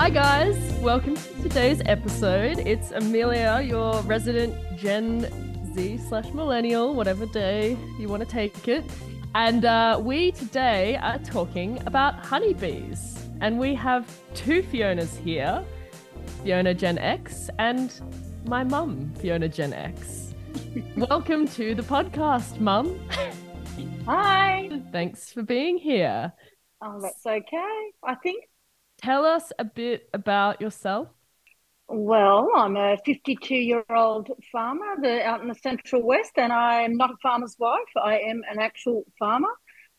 [0.00, 0.56] Hi, guys.
[0.80, 2.60] Welcome to today's episode.
[2.60, 5.28] It's Amelia, your resident Gen
[5.74, 8.82] Z slash millennial, whatever day you want to take it.
[9.34, 13.22] And uh, we today are talking about honeybees.
[13.42, 15.62] And we have two Fionas here
[16.42, 17.92] Fiona Gen X and
[18.46, 20.32] my mum, Fiona Gen X.
[20.96, 22.98] Welcome to the podcast, mum.
[24.06, 24.80] Hi.
[24.92, 26.32] Thanks for being here.
[26.80, 27.90] Oh, that's okay.
[28.02, 28.49] I think.
[29.02, 31.08] Tell us a bit about yourself.
[31.88, 36.96] Well, I'm a 52 year old farmer the, out in the Central West, and I'm
[36.96, 37.80] not a farmer's wife.
[37.96, 39.48] I am an actual farmer.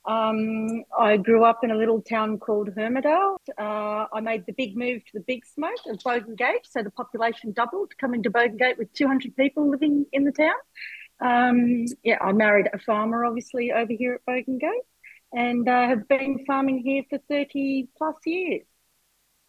[0.06, 3.38] Um, I grew up in a little town called Hermidale.
[3.58, 6.92] Uh, I made the big move to the big smoke of Bogan Gate, so the
[6.92, 10.56] population doubled, coming to Bogan Gate with 200 people living in the town.
[11.20, 14.86] Um, yeah, I married a farmer, obviously, over here at Bogan Gate,
[15.34, 18.66] and uh, have been farming here for 30 plus years.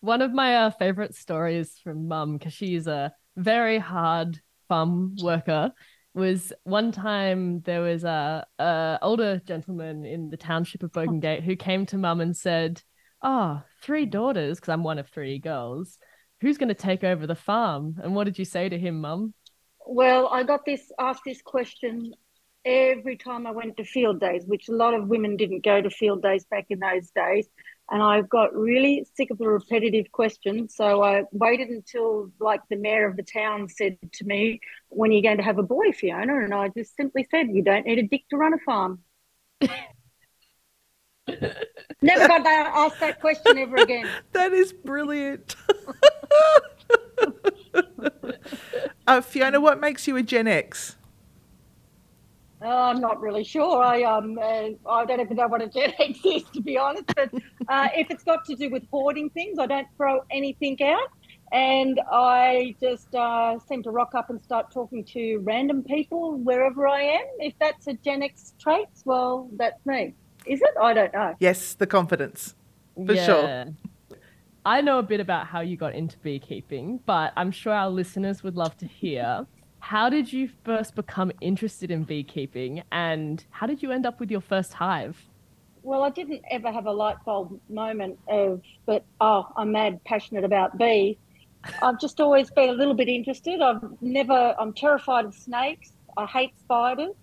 [0.03, 5.70] One of my uh, favorite stories from mum, because she's a very hard farm worker,
[6.12, 11.45] was one time there was a, a older gentleman in the township of Bogan Gate
[11.45, 12.83] who came to mum and said,
[13.23, 15.98] "Oh, three daughters, because I'm one of three girls.
[16.41, 19.34] Who's going to take over the farm?" And what did you say to him, mum?
[19.86, 22.12] Well, I got this asked this question
[22.64, 25.91] every time I went to field days, which a lot of women didn't go to
[25.91, 27.48] field days back in those days.
[27.92, 30.74] And I got really sick of the repetitive questions.
[30.74, 35.14] So I waited until like the mayor of the town said to me, When are
[35.14, 36.42] you going to have a boy, Fiona?
[36.42, 39.00] And I just simply said, You don't need a dick to run a farm.
[42.00, 44.08] Never got that asked that question ever again.
[44.32, 45.54] that is brilliant.
[49.06, 50.96] uh, Fiona, what makes you a Gen X?
[52.64, 53.82] Uh, I'm not really sure.
[53.82, 57.05] I um uh, I don't even know what a Gen X is to be honest.
[57.16, 57.30] But
[57.68, 61.08] uh, if it's got to do with hoarding things, I don't throw anything out,
[61.52, 66.86] and I just uh, seem to rock up and start talking to random people wherever
[66.86, 67.24] I am.
[67.39, 70.14] If that's a Gen X trait, well, that's me.
[70.46, 70.70] Is it?
[70.80, 71.34] I don't know.
[71.40, 72.55] Yes, the confidence
[72.94, 73.27] for Yeah.
[73.27, 73.64] sure.
[74.64, 78.44] I know a bit about how you got into beekeeping, but I'm sure our listeners
[78.44, 79.44] would love to hear.
[79.82, 84.30] How did you first become interested in beekeeping and how did you end up with
[84.30, 85.20] your first hive?
[85.82, 90.44] Well, I didn't ever have a light bulb moment of, but oh, I'm mad passionate
[90.44, 91.16] about bees.
[91.82, 93.60] I've just always been a little bit interested.
[93.60, 95.90] I've never, I'm terrified of snakes.
[96.16, 97.16] I hate spiders.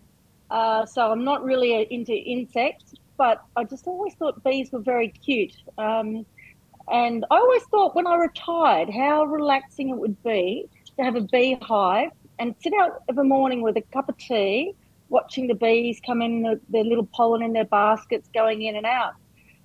[0.51, 5.07] Uh, so I'm not really into insects, but I just always thought bees were very
[5.07, 5.55] cute.
[5.77, 6.25] Um,
[6.91, 11.21] and I always thought when I retired how relaxing it would be to have a
[11.21, 14.73] beehive and sit out of a morning with a cup of tea,
[15.09, 18.85] watching the bees come in, the, their little pollen in their baskets going in and
[18.85, 19.13] out.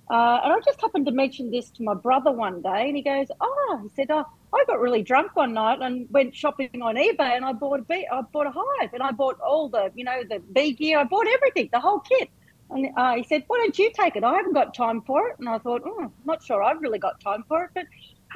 [0.09, 3.01] Uh, and I just happened to mention this to my brother one day, and he
[3.01, 6.95] goes, "Oh," he said, "Oh, I got really drunk one night and went shopping on
[6.95, 9.91] eBay, and I bought a bee, I bought a hive, and I bought all the,
[9.95, 12.29] you know, the bee gear, I bought everything, the whole kit."
[12.69, 14.23] And uh, he said, "Why don't you take it?
[14.23, 17.19] I haven't got time for it." And I thought, "Oh, not sure I've really got
[17.19, 17.85] time for it, but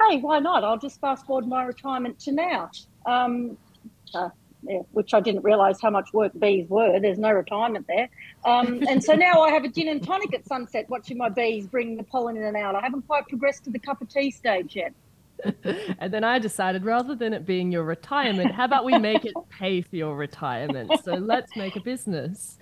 [0.00, 0.64] hey, why not?
[0.64, 2.70] I'll just fast forward my retirement to now."
[3.06, 3.56] Um,
[4.14, 4.30] uh,
[4.62, 6.98] yeah, which I didn't realise how much work bees were.
[7.00, 8.08] There's no retirement there.
[8.44, 11.66] Um, and so now I have a gin and tonic at sunset watching my bees
[11.66, 12.74] bring the pollen in and out.
[12.74, 14.92] I haven't quite progressed to the cup of tea stage yet.
[15.98, 19.32] and then I decided rather than it being your retirement, how about we make it
[19.48, 20.92] pay for your retirement?
[21.02, 22.58] So let's make a business.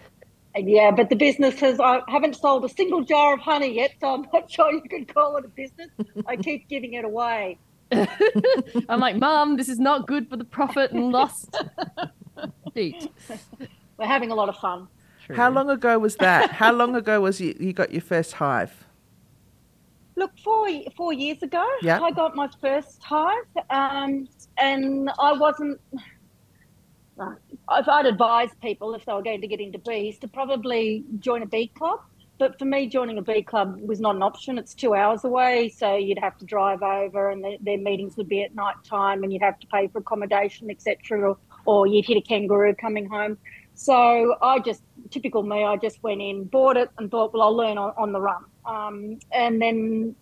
[0.57, 4.15] Yeah, but the business has, I haven't sold a single jar of honey yet, so
[4.15, 5.91] I'm not sure you could call it a business.
[6.27, 7.59] I keep giving it away.
[8.89, 11.47] I'm like, Mum, this is not good for the profit and loss
[12.75, 13.11] sheet.
[13.97, 14.89] We're having a lot of fun.
[15.35, 16.51] How long ago was that?
[16.53, 18.87] How long ago was you, you got your first hive?
[20.17, 22.01] Look, four four years ago, Yeah.
[22.01, 25.81] I got my first hive, um, and I wasn't.
[27.21, 31.43] I've- I'd advise people if they were going to get into bees to probably join
[31.43, 32.01] a bee club.
[32.39, 34.59] But for me, joining a bee club was not an option.
[34.59, 38.29] It's two hours away, so you'd have to drive over, and the, their meetings would
[38.29, 41.31] be at night time, and you'd have to pay for accommodation, etc.
[41.31, 43.39] Or, or you'd hit a kangaroo coming home.
[43.75, 47.57] So I just, typical me, I just went in, bought it, and thought, well, I'll
[47.57, 48.45] learn on, on the run.
[48.65, 50.15] Um, and then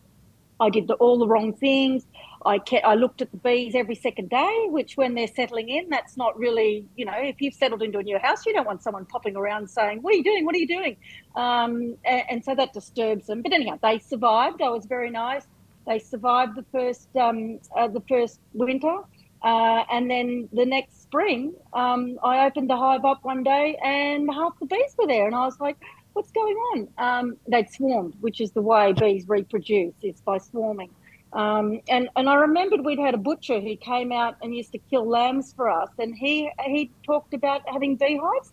[0.58, 2.06] I did the, all the wrong things.
[2.46, 5.88] I kept, I looked at the bees every second day, which when they're settling in,
[5.90, 8.82] that's not really, you know, if you've settled into a new house, you don't want
[8.84, 10.44] someone popping around saying, "What are you doing?
[10.44, 10.96] What are you doing?"
[11.34, 13.42] Um, and, and so that disturbs them.
[13.42, 14.62] But anyhow, they survived.
[14.62, 15.44] I was very nice.
[15.88, 18.96] They survived the first um, uh, the first winter,
[19.42, 24.30] uh, and then the next spring, um, I opened the hive up one day, and
[24.32, 25.78] half the bees were there, and I was like,
[26.12, 30.90] "What's going on?" Um, they'd swarmed, which is the way bees reproduce is by swarming.
[31.32, 34.78] Um, and and I remembered we'd had a butcher who came out and used to
[34.90, 38.52] kill lambs for us, and he he talked about having beehives.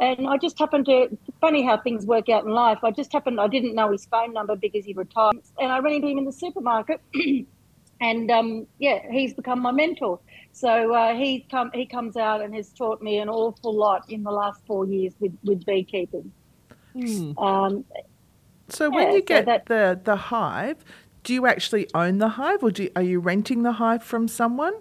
[0.00, 1.08] And I just happened to,
[1.40, 2.78] funny how things work out in life.
[2.84, 5.34] I just happened, I didn't know his phone number because he retired.
[5.58, 7.00] And I ran into him in the supermarket.
[8.00, 10.20] and um, yeah, he's become my mentor.
[10.52, 14.22] So uh, he's come, he comes out and has taught me an awful lot in
[14.22, 16.30] the last four years with, with beekeeping.
[16.94, 17.36] Hmm.
[17.36, 17.84] Um,
[18.68, 20.84] So when Yeah, you so get that- the the hive,
[21.24, 24.28] do you actually own the hive, or do you, are you renting the hive from
[24.28, 24.74] someone,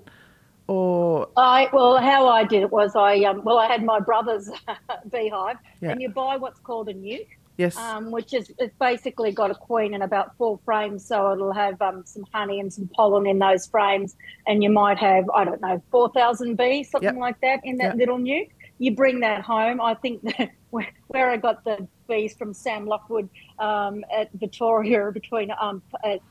[0.67, 4.49] or I well, how I did it was I um, well, I had my brother's
[5.11, 5.91] beehive, Yeah.
[5.91, 7.77] and you buy what's called a nuc, yes?
[7.77, 11.81] um, which is it's basically got a queen and about four frames, so it'll have
[11.81, 14.15] um, some honey and some pollen in those frames,
[14.47, 17.19] and you might have I don't know four thousand bees, something Yep.
[17.19, 17.95] like that, in that Yep.
[17.97, 18.47] little nuc.
[18.79, 19.81] You bring that home.
[19.81, 23.29] I think that where, where I got the bees from Sam Lockwood
[23.59, 26.21] um, at Victoria between um, at,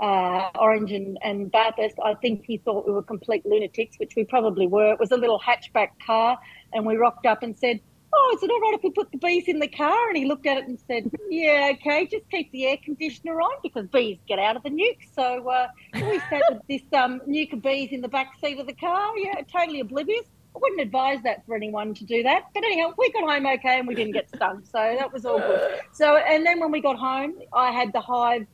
[0.00, 4.24] uh, Orange and, and Bathurst, I think he thought we were complete lunatics, which we
[4.24, 4.92] probably were.
[4.92, 6.38] It was a little hatchback car,
[6.72, 7.80] and we rocked up and said,
[8.18, 10.08] Oh, is it all right if we put the bees in the car?
[10.08, 13.52] And he looked at it and said, Yeah, okay, just keep the air conditioner on
[13.62, 14.96] because bees get out of the nuc.
[15.14, 18.66] So uh, we sat with this um, nuc of bees in the back seat of
[18.66, 20.24] the car, yeah, totally oblivious.
[20.56, 22.46] I wouldn't advise that for anyone to do that.
[22.54, 24.62] But anyhow, we got home okay and we didn't get stung.
[24.64, 25.80] So that was all good.
[25.92, 28.46] So, and then when we got home, I had the hive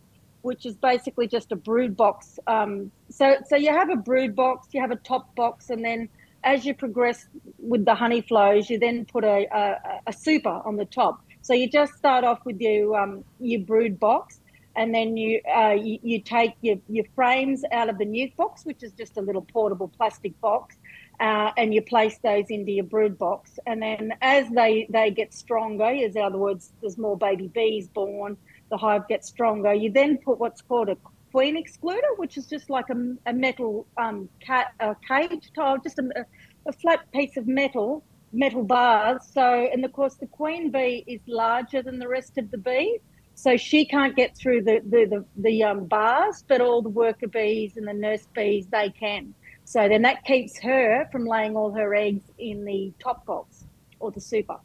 [0.42, 2.38] which is basically just a brood box.
[2.46, 6.08] Um, so, so you have a brood box, you have a top box, and then
[6.44, 7.26] as you progress
[7.58, 11.22] with the honey flows, you then put a, a, a super on the top.
[11.40, 14.40] So you just start off with your um, your brood box,
[14.76, 18.64] and then you, uh, you you take your, your frames out of the nuc box,
[18.64, 20.76] which is just a little portable plastic box,
[21.20, 23.58] uh, and you place those into your brood box.
[23.66, 27.88] And then as they they get stronger, as in other words, there's more baby bees
[27.88, 28.36] born
[28.72, 29.72] the hive gets stronger.
[29.74, 30.96] You then put what's called a
[31.30, 35.98] queen excluder, which is just like a, a metal um, ca- a cage tile, just
[35.98, 36.24] a,
[36.66, 39.20] a flat piece of metal, metal bars.
[39.32, 43.00] So, and of course, the queen bee is larger than the rest of the bees.
[43.34, 47.28] So she can't get through the, the, the, the um, bars, but all the worker
[47.28, 49.34] bees and the nurse bees, they can.
[49.72, 53.64] So then that keeps her from laying all her eggs in the top box
[54.00, 54.58] or the super.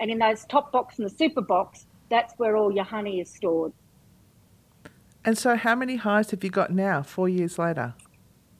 [0.00, 3.28] And in those top box and the super box, that's where all your honey is
[3.28, 3.74] stored.
[5.22, 7.02] and so, how many hives have you got now?
[7.02, 7.92] Four years later.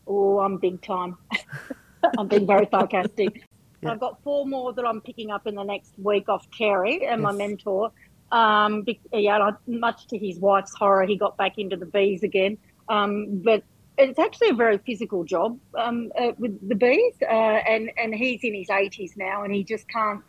[0.07, 1.17] Oh, I'm big time.
[2.19, 3.45] I'm being very sarcastic.
[3.83, 3.93] Yeah.
[3.93, 7.23] I've got four more that I'm picking up in the next week off Terry and
[7.23, 7.91] my mentor.
[8.31, 12.59] Um, yeah, much to his wife's horror, he got back into the bees again.
[12.91, 13.65] Um, but
[14.01, 18.43] it's actually a very physical job um, uh, with the bees, uh, and and he's
[18.43, 20.23] in his 80s now, and he just can't.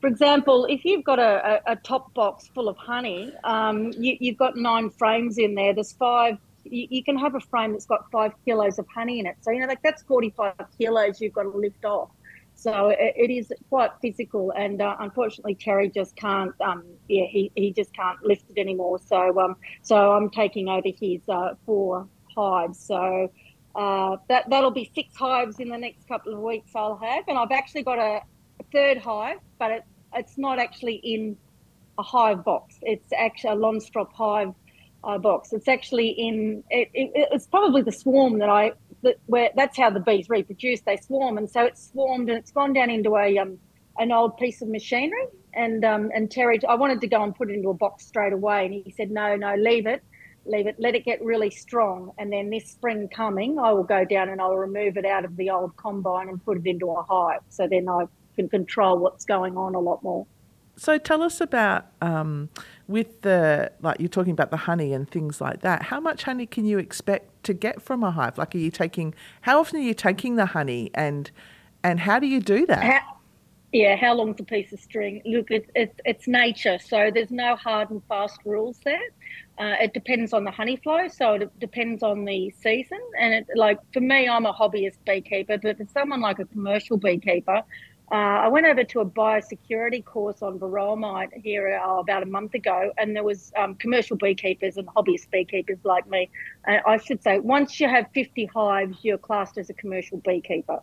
[0.00, 4.18] For example, if you've got a, a, a top box full of honey, um, you,
[4.20, 5.72] you've got nine frames in there.
[5.72, 6.36] There's five.
[6.64, 9.36] You, you can have a frame that's got five kilos of honey in it.
[9.40, 12.10] So you know, like that's 45 kilos you've got to lift off.
[12.56, 16.54] So it, it is quite physical, and uh, unfortunately, Terry just can't.
[16.60, 18.98] Um, yeah, he, he just can't lift it anymore.
[18.98, 22.06] So um, so I'm taking over his uh, four
[22.36, 22.78] hives.
[22.78, 23.30] So
[23.74, 26.70] uh, that that'll be six hives in the next couple of weeks.
[26.74, 28.22] I'll have, and I've actually got a,
[28.60, 31.36] a third hive, but it, it's not actually in
[31.98, 32.76] a hive box.
[32.82, 34.52] It's actually a Langstroth hive
[35.02, 35.52] uh, box.
[35.52, 36.64] It's actually in.
[36.70, 38.72] It, it, it's probably the swarm that I.
[39.02, 40.80] That, where that's how the bees reproduce.
[40.80, 43.58] They swarm, and so it's swarmed, and it's gone down into a um
[43.98, 45.26] an old piece of machinery.
[45.52, 48.32] And um and Terry, I wanted to go and put it into a box straight
[48.32, 50.02] away, and he said, no, no, leave it,
[50.46, 54.04] leave it, let it get really strong, and then this spring coming, I will go
[54.04, 57.02] down and I'll remove it out of the old combine and put it into a
[57.02, 57.40] hive.
[57.48, 60.26] So then I can control what's going on a lot more.
[60.76, 62.48] So, tell us about um,
[62.88, 65.84] with the like you're talking about the honey and things like that.
[65.84, 68.38] How much honey can you expect to get from a hive?
[68.38, 69.14] Like, are you taking?
[69.42, 71.30] How often are you taking the honey, and
[71.84, 72.82] and how do you do that?
[72.82, 73.00] How,
[73.72, 75.22] yeah, how long's a piece of string?
[75.24, 78.98] Look, it's it's it's nature, so there's no hard and fast rules there.
[79.58, 82.98] Uh, it depends on the honey flow, so it depends on the season.
[83.18, 86.96] And it, like for me, I'm a hobbyist beekeeper, but for someone like a commercial
[86.96, 87.62] beekeeper,
[88.12, 92.26] uh, I went over to a biosecurity course on varroa mite here uh, about a
[92.26, 96.28] month ago, and there was um, commercial beekeepers and hobbyist beekeepers like me.
[96.68, 100.80] Uh, I should say, once you have 50 hives, you're classed as a commercial beekeeper.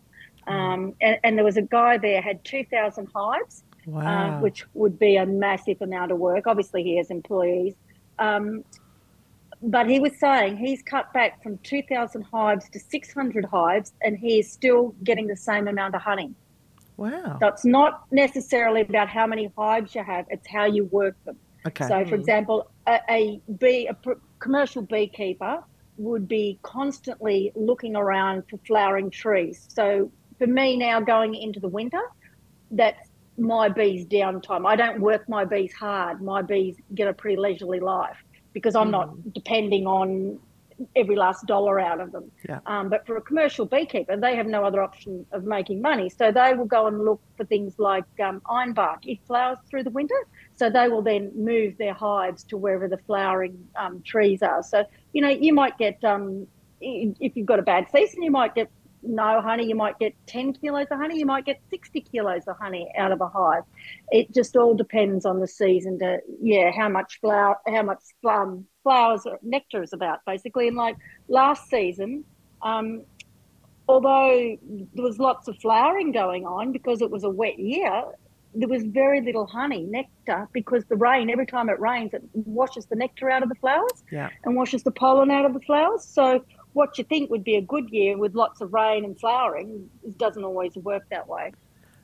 [0.48, 4.36] Um, and, and there was a guy there had 2,000 hives, Wow.
[4.36, 6.46] uh, which would be a massive amount of work.
[6.46, 7.74] Obviously, he has employees.
[8.18, 8.64] Um,
[9.62, 14.40] but he was saying he's cut back from 2,000 hives to 600 hives, and he
[14.40, 16.34] is still getting the same amount of honey.
[16.96, 17.38] wow.
[17.40, 21.38] So it's not necessarily about how many hives you have; it's how you work them.
[21.66, 21.86] Okay.
[21.86, 25.62] So, for example, a, a bee, a pr- commercial beekeeper
[25.96, 29.66] would be constantly looking around for flowering trees.
[29.68, 32.02] So for me now going into the winter,
[32.70, 33.08] that's
[33.42, 34.66] my bees downtime.
[34.66, 36.22] I don't work my bees hard.
[36.22, 38.16] My bees get a pretty leisurely life
[38.52, 38.92] because I'm mm.
[38.92, 40.38] not depending on
[40.96, 42.30] every last dollar out of them.
[42.48, 42.60] Yeah.
[42.66, 46.08] Um, but for a commercial beekeeper, they have no other option of making money.
[46.08, 48.98] So they will go and look for things like um, ironbark.
[49.04, 50.26] It flowers through the winter.
[50.56, 54.62] So they will then move their hives to wherever the flowering um, trees are.
[54.62, 56.46] So, you know, you might get, um,
[56.80, 58.70] if you've got a bad season, you might get
[59.02, 62.56] no honey, you might get 10 kilos of honey, you might get 60 kilos of
[62.58, 63.64] honey out of a hive.
[64.10, 68.66] It just all depends on the season to, yeah, how much flower, how much um,
[68.82, 70.68] flowers or nectar is about basically.
[70.68, 70.96] And like
[71.28, 72.24] last season,
[72.62, 73.02] um,
[73.88, 74.56] although
[74.94, 78.04] there was lots of flowering going on because it was a wet year,
[78.54, 82.86] there was very little honey, nectar, because the rain, every time it rains, it washes
[82.86, 84.28] the nectar out of the flowers yeah.
[84.44, 86.04] and washes the pollen out of the flowers.
[86.04, 86.44] So
[86.74, 90.44] what you think would be a good year with lots of rain and flowering doesn't
[90.44, 91.52] always work that way.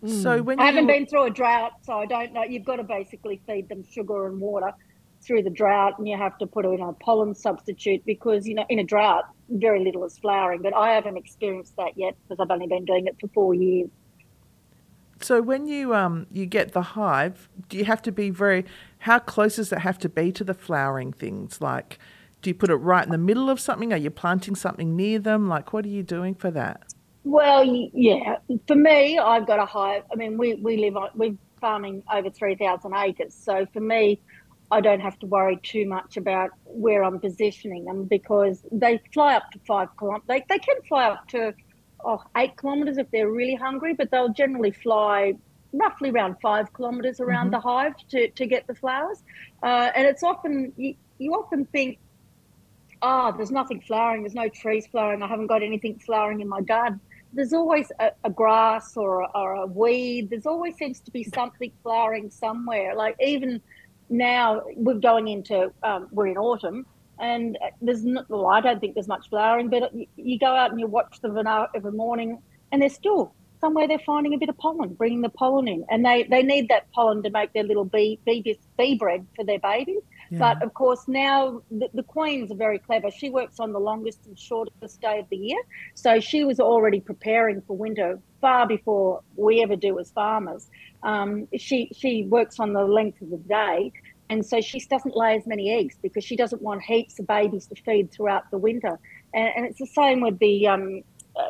[0.06, 0.44] So hmm.
[0.44, 2.44] when I haven't been through a drought, so I don't know.
[2.44, 4.72] You've got to basically feed them sugar and water
[5.20, 8.64] through the drought, and you have to put in a pollen substitute because you know
[8.68, 10.62] in a drought very little is flowering.
[10.62, 13.90] But I haven't experienced that yet because I've only been doing it for four years.
[15.20, 18.64] So when you um you get the hive, do you have to be very?
[19.00, 21.60] How close does it have to be to the flowering things?
[21.60, 21.98] Like,
[22.42, 23.92] do you put it right in the middle of something?
[23.92, 25.48] Are you planting something near them?
[25.48, 26.82] Like, what are you doing for that?
[27.24, 28.36] Well, yeah.
[28.66, 30.04] For me, I've got a hive.
[30.10, 33.34] I mean, we, we live on, we're farming over 3,000 acres.
[33.34, 34.20] So for me,
[34.70, 39.34] I don't have to worry too much about where I'm positioning them because they fly
[39.34, 40.26] up to five kilometers.
[40.28, 41.54] They, they can fly up to
[42.04, 45.34] oh, eight kilometers if they're really hungry, but they'll generally fly
[45.72, 47.52] roughly around five kilometers around mm-hmm.
[47.52, 49.22] the hive to, to get the flowers.
[49.62, 51.98] Uh, and it's often, you, you often think,
[53.02, 56.48] ah, oh, there's nothing flowering, there's no trees flowering, I haven't got anything flowering in
[56.48, 57.00] my garden.
[57.32, 60.30] There's always a, a grass or a, or a weed.
[60.30, 62.94] There's always seems to be something flowering somewhere.
[62.94, 63.60] Like even
[64.08, 66.86] now, we're going into um, we're in autumn,
[67.20, 68.28] and there's not.
[68.28, 71.20] Well, I don't think there's much flowering, but you, you go out and you watch
[71.20, 71.36] them
[71.74, 75.68] every morning, and they're still somewhere they're finding a bit of pollen, bringing the pollen
[75.68, 79.26] in, and they they need that pollen to make their little bee bee, bee bread
[79.36, 80.02] for their babies.
[80.30, 80.38] Yeah.
[80.38, 83.10] But of course, now the, the queens are very clever.
[83.10, 85.60] She works on the longest and shortest day of the year,
[85.94, 90.68] so she was already preparing for winter far before we ever do as farmers.
[91.02, 93.92] Um, she she works on the length of the day,
[94.30, 97.66] and so she doesn't lay as many eggs because she doesn't want heaps of babies
[97.66, 98.98] to feed throughout the winter.
[99.32, 101.02] And, and it's the same with the um,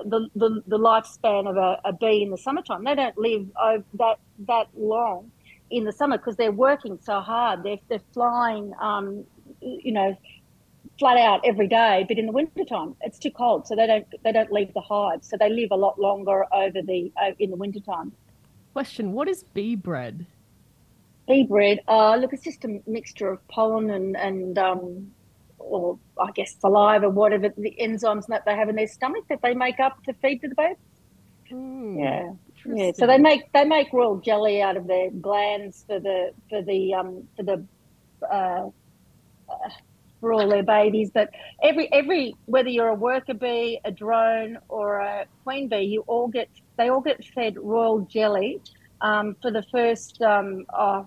[0.05, 2.85] the, the, the lifespan of a, a, bee in the summertime.
[2.85, 3.49] They don't live
[3.95, 5.31] that that long
[5.71, 7.63] in the summer because they're working so hard.
[7.63, 9.25] They're they're flying, um,
[9.61, 10.17] you know,
[10.99, 12.05] flat out every day.
[12.07, 15.25] But in the wintertime, it's too cold, so they don't they don't leave the hive.
[15.25, 18.13] So they live a lot longer over the uh, in the wintertime.
[18.73, 20.27] Question: What is bee bread?
[21.29, 21.81] Bee bread.
[21.87, 25.13] Uh, look, it's just a mixture of pollen and and um,
[25.59, 29.55] or I guess saliva, whatever the enzymes that they have in their stomach that they
[29.55, 30.77] make up to feed to the babies.
[31.53, 32.93] Mm, yeah, yeah.
[32.95, 36.95] So they make they make royal jelly out of their glands for the for the
[36.95, 37.67] um for the
[38.31, 38.71] uh,
[40.21, 41.11] for all their babies.
[41.13, 41.31] But
[41.63, 46.29] every every whether you're a worker bee, a drone, or a queen bee, you all
[46.29, 48.61] get they all get fed royal jelly
[49.01, 51.07] um, for the first um, oh,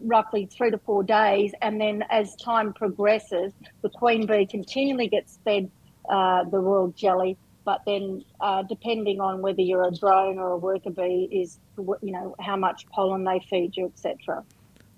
[0.00, 1.52] roughly three to four days.
[1.62, 3.52] And then as time progresses,
[3.82, 5.70] the queen bee continually gets fed
[6.08, 7.36] uh, the royal jelly.
[7.64, 12.12] But then, uh, depending on whether you're a drone or a worker bee, is you
[12.12, 14.42] know how much pollen they feed you, etc.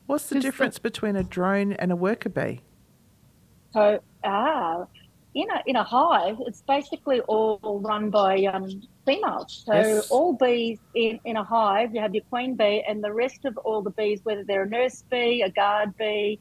[0.06, 2.60] What's the difference between a drone and a worker bee?
[3.72, 4.86] So, ah,
[5.34, 9.62] in a in a hive, it's basically all run by um, females.
[9.66, 10.10] So yes.
[10.10, 13.56] all bees in, in a hive, you have your queen bee, and the rest of
[13.58, 16.40] all the bees, whether they're a nurse bee, a guard bee,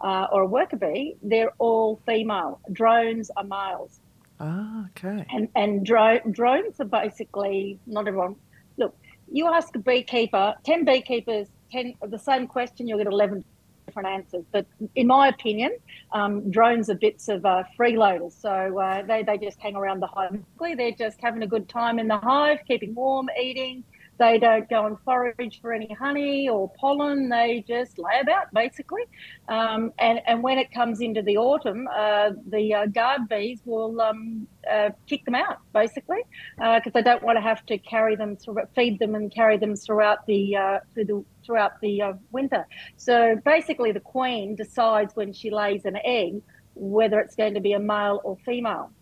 [0.00, 2.60] uh, or a worker bee, they're all female.
[2.72, 4.00] Drones are males.
[4.38, 5.26] Ah, okay.
[5.30, 8.36] And and dro- drones are basically not everyone.
[8.76, 8.94] Look,
[9.32, 13.44] you ask a beekeeper, ten beekeepers, ten the same question, you'll get eleven
[13.88, 14.44] different answers.
[14.52, 15.76] But in my opinion,
[16.12, 18.32] um, drones are bits of uh, freeloaders.
[18.40, 20.38] So uh, they, they just hang around the hive.
[20.60, 23.84] They're just having a good time in the hive, keeping warm, eating,
[24.18, 27.28] they don't go and forage for any honey or pollen.
[27.28, 29.02] They just lay about, basically.
[29.48, 34.00] Um, and, and when it comes into the autumn, uh, the uh, guard bees will
[34.00, 36.22] um, uh, kick them out, basically,
[36.56, 39.56] because uh, they don't want to have to carry them, through, feed them and carry
[39.56, 42.66] them throughout the, uh, through the throughout the uh, winter.
[42.98, 46.42] So basically, the queen decides when she lays an egg
[46.78, 48.92] whether it's going to be a male or female.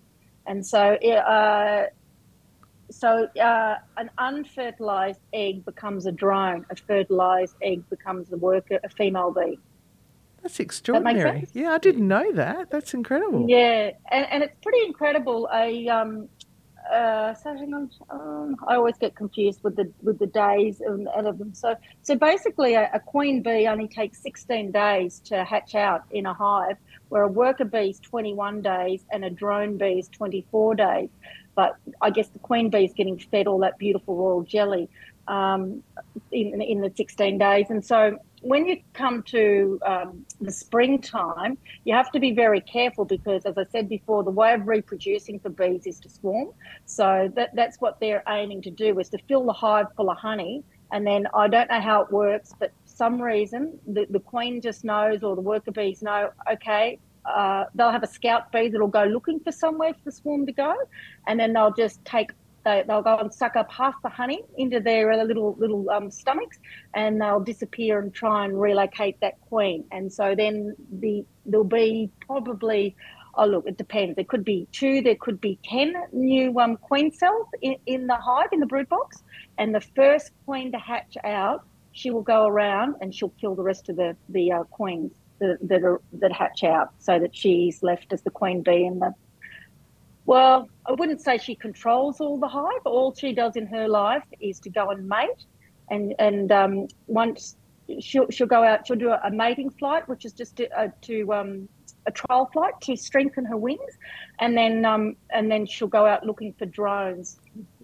[0.47, 1.87] And so, uh,
[2.91, 6.65] so uh, an unfertilized egg becomes a drone.
[6.71, 9.59] A fertilized egg becomes a worker, a female bee.
[10.43, 11.49] That's extraordinary.
[11.55, 12.71] yeah, I didn't know that.
[12.71, 13.47] That's incredible.
[13.49, 15.49] Yeah, and, and it's pretty incredible.
[15.53, 16.29] A um,
[16.93, 21.09] uh, so hang on, um, I always get confused with the with the days and,
[21.17, 21.53] and of them.
[21.53, 26.27] So so basically, a, a, queen bee only takes 16 days to hatch out in
[26.27, 26.77] a hive,
[27.09, 31.09] where a worker bee is 21 days and a drone bee is 24 days.
[31.57, 34.89] But I guess the queen bee is getting fed all that beautiful royal jelly
[35.27, 35.83] um,
[36.31, 41.95] in in the 16 days, and so when you come to um, the springtime, you
[41.95, 45.49] have to be very careful because, as I said before, the way of reproducing for
[45.49, 46.51] bees is to swarm.
[46.85, 50.19] So that, that's what they're aiming to do is to fill the hive full of
[50.19, 50.63] honey.
[50.93, 54.85] And then I don't know how it works, but some reason the, the queen just
[54.85, 59.05] knows or the worker bees know, okay, uh, they'll have a scout bee that'll go
[59.05, 60.75] looking for somewhere for the swarm to go,
[61.27, 62.31] and then they'll just take
[62.65, 66.59] they, they'll go and suck up half the honey into their little little um, stomachs,
[66.95, 69.85] and they'll disappear and try and relocate that queen.
[69.93, 72.97] And so then the there'll be probably
[73.37, 74.17] oh look, it depends.
[74.17, 78.17] There could be two, there could be ten new um, queen cells in, in the
[78.17, 79.23] hive in the brood box,
[79.59, 83.63] and the first queen to hatch out, she will go around and she'll kill the
[83.63, 87.83] rest of the the uh, queens that that, are, that hatch out, so that she's
[87.83, 89.15] left as the queen bee and the
[90.27, 92.83] well, I wouldn't say she controls all the hive.
[92.85, 95.45] All she does in her life is to go and mate,
[95.89, 97.57] and and um, once
[98.01, 100.89] she'll she'll go out, she'll do a, a mating flight, which is just to, uh,
[101.03, 101.69] to um,
[102.07, 103.99] a trial flight to strengthen her wings,
[104.41, 107.39] and then um, and then she'll go out looking for drones.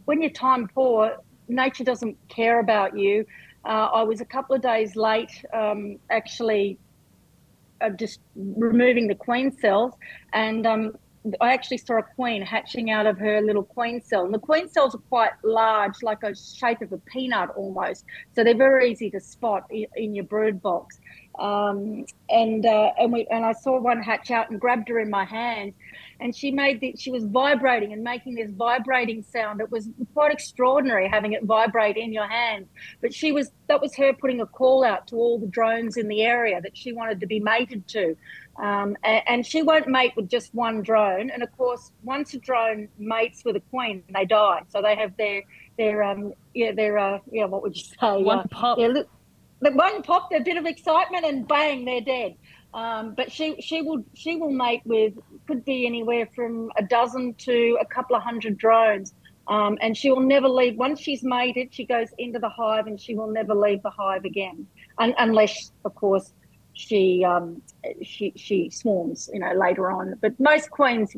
[0.05, 1.19] When you're time poor,
[1.49, 3.25] nature doesn't care about you.
[3.65, 6.79] Uh, I was a couple of days late, um, actually,
[7.83, 9.93] uh, just removing the queen cells,
[10.33, 10.93] and um,
[11.41, 14.25] I actually saw a queen hatching out of her little queen cell.
[14.25, 18.05] And the queen cells are quite large, like a shape of a peanut almost.
[18.35, 20.99] So they're very easy to spot in your brood box.
[21.39, 25.11] Um, and uh, and we and I saw one hatch out and grabbed her in
[25.11, 25.75] my hands,
[26.23, 29.61] and she made the, she was vibrating and making this vibrating sound.
[29.61, 32.69] It was quite extraordinary having it vibrate in your hand.
[33.01, 36.07] But she was that was her putting a call out to all the drones in
[36.07, 38.17] the area that she wanted to be mated to.
[38.57, 41.31] Um, and, and, she won't mate with just one drone.
[41.31, 44.63] And of course, once a drone mates with a queen, they die.
[44.69, 45.43] So they have their
[45.79, 48.93] their um yeah their uh yeah what would you say one uh, pop yeah,
[49.63, 52.37] the one pop a bit of excitement and bang they're dead.
[52.75, 55.15] Um, but she she will she will mate with
[55.47, 59.15] could be anywhere from a dozen to a couple of hundred drones.
[59.49, 60.77] Um, and she will never leave.
[60.77, 64.25] Once she's mated, she goes into the hive and she will never leave the hive
[64.25, 64.67] again,
[64.99, 66.33] Un- unless, of course,
[66.75, 67.61] she um,
[68.03, 70.15] she she swarms, you know, later on.
[70.21, 71.15] But most queens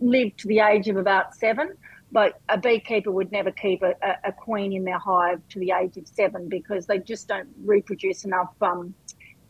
[0.00, 1.74] live to the age of about seven.
[2.10, 3.94] But a beekeeper would never keep a,
[4.24, 8.24] a queen in their hive to the age of seven because they just don't reproduce
[8.24, 8.94] enough um,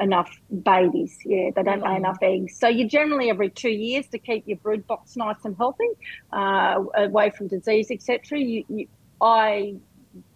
[0.00, 0.30] enough
[0.62, 1.18] babies.
[1.24, 2.58] Yeah, they don't lay enough eggs.
[2.58, 5.88] So you generally every two years to keep your brood box nice and healthy,
[6.32, 8.38] uh, away from disease, etc.
[8.38, 8.88] You, you,
[9.20, 9.76] I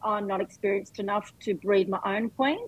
[0.02, 2.58] I'm not experienced enough to breed my own queen,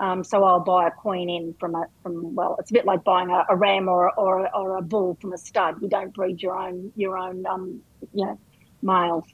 [0.00, 3.04] um, so I'll buy a queen in from a from well, it's a bit like
[3.04, 5.76] buying a, a ram or or or a bull from a stud.
[5.80, 7.80] You don't breed your own your own um,
[8.12, 8.38] you know
[8.82, 9.24] males.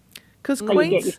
[0.47, 1.19] Because so queens,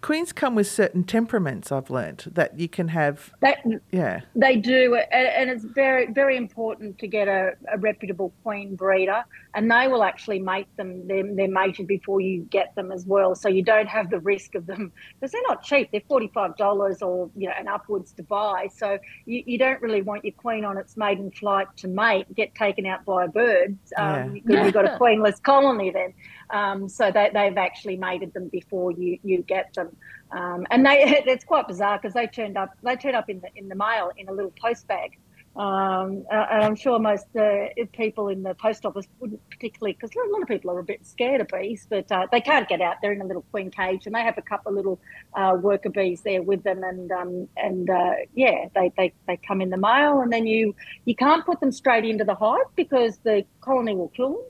[0.00, 1.70] queens come with certain temperaments.
[1.70, 3.30] I've learned that you can have.
[3.42, 3.58] That,
[3.92, 9.22] yeah, they do, and it's very very important to get a, a reputable queen breeder,
[9.52, 11.06] and they will actually mate them.
[11.06, 14.54] They're, they're mated before you get them as well, so you don't have the risk
[14.54, 15.90] of them because they're not cheap.
[15.92, 18.70] They're forty five dollars or you know and upwards to buy.
[18.74, 22.54] So you, you don't really want your queen on its maiden flight to mate get
[22.54, 24.64] taken out by a bird um, yeah.
[24.64, 26.14] you've got a queenless colony then.
[26.50, 29.96] Um, so they, they've actually mated them before you you get them,
[30.30, 33.48] um, and they it's quite bizarre because they turned up they turned up in the
[33.56, 35.18] in the mail in a little post bag.
[35.56, 40.32] Um, and I'm sure most uh, people in the post office wouldn't particularly, because a
[40.32, 42.96] lot of people are a bit scared of bees, but uh, they can't get out.
[43.00, 45.00] They're in a little queen cage, and they have a couple of little
[45.34, 49.60] uh, worker bees there with them, and um, and uh, yeah, they, they they come
[49.60, 53.18] in the mail, and then you you can't put them straight into the hive because
[53.18, 54.42] the colony will kill them.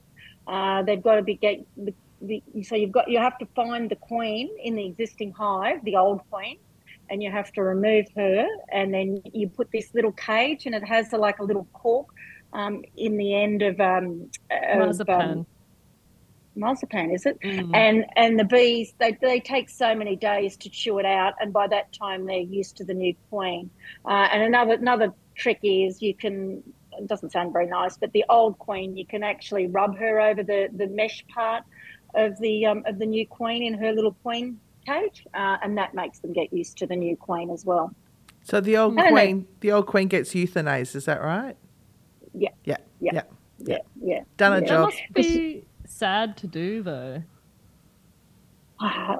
[0.46, 3.90] Uh, they've got to be get the, the, so you've got you have to find
[3.90, 6.58] the queen in the existing hive, the old queen,
[7.10, 10.84] and you have to remove her, and then you put this little cage, and it
[10.84, 12.08] has a, like a little cork
[12.52, 15.30] um, in the end of, um, marzipan.
[15.30, 15.46] um,
[16.56, 17.38] marzipan, is it?
[17.40, 17.74] Mm.
[17.74, 21.52] And and the bees they they take so many days to chew it out, and
[21.52, 23.70] by that time they're used to the new queen.
[24.04, 26.62] Uh, and another another trick is you can
[26.98, 30.42] it doesn't sound very nice, but the old queen, you can actually rub her over
[30.42, 31.64] the, the mesh part
[32.14, 35.94] of the um, of the new queen in her little queen cage, uh, and that
[35.94, 37.92] makes them get used to the new queen as well.
[38.42, 39.20] So the old I don't know.
[39.20, 40.94] queen, the old queen gets euthanized.
[40.94, 41.56] Is that right?
[42.34, 42.50] Yeah.
[42.64, 42.76] Yeah.
[43.00, 43.12] Yeah.
[43.14, 43.22] Yeah.
[43.58, 44.20] Yeah, yeah.
[44.36, 44.60] Done a Yeah.
[44.60, 44.84] That job.
[44.86, 47.22] must be sad to do, though.
[48.80, 49.16] Uh,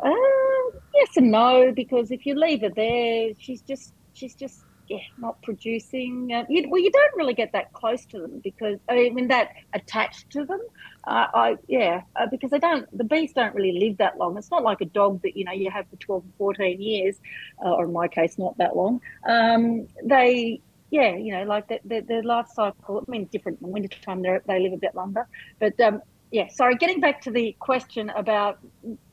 [0.95, 5.41] yes and no, because if you leave her there, she's just she's just yeah not
[5.43, 6.33] producing.
[6.33, 9.51] Uh, you, well, you don't really get that close to them because I mean that
[9.73, 10.61] attached to them.
[11.07, 14.37] Uh, I yeah uh, because they don't the bees don't really live that long.
[14.37, 17.17] It's not like a dog that you know you have for twelve or fourteen years,
[17.65, 19.01] uh, or in my case not that long.
[19.27, 23.05] Um, they yeah you know like the, the, the life cycle.
[23.07, 25.27] I mean different in winter time they they live a bit longer,
[25.59, 26.03] but um,
[26.35, 28.59] yeah, sorry, getting back to the question about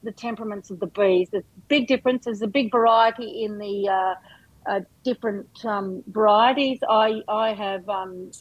[0.02, 4.16] the temperaments of the bees, the big difference is a big variety in the uh,
[4.66, 6.80] uh, different um, varieties.
[6.88, 8.32] I, I have um,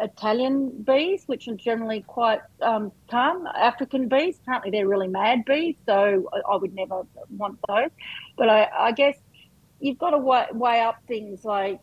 [0.00, 3.46] Italian bees, which are generally quite um, calm.
[3.46, 7.02] African bees, apparently they're really mad bees, so I, I would never
[7.36, 7.90] want those.
[8.36, 9.16] But I, I guess
[9.80, 11.80] you've got to weigh, weigh up things like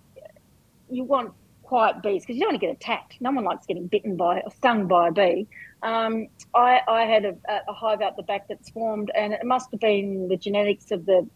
[0.90, 3.18] you want quiet bees because you don't want to get attacked.
[3.20, 5.48] No one likes getting bitten by or stung by a bee.
[5.82, 7.36] Um, I, I had a,
[7.68, 11.06] a hive out the back that swarmed, and it must have been the genetics of
[11.06, 11.28] the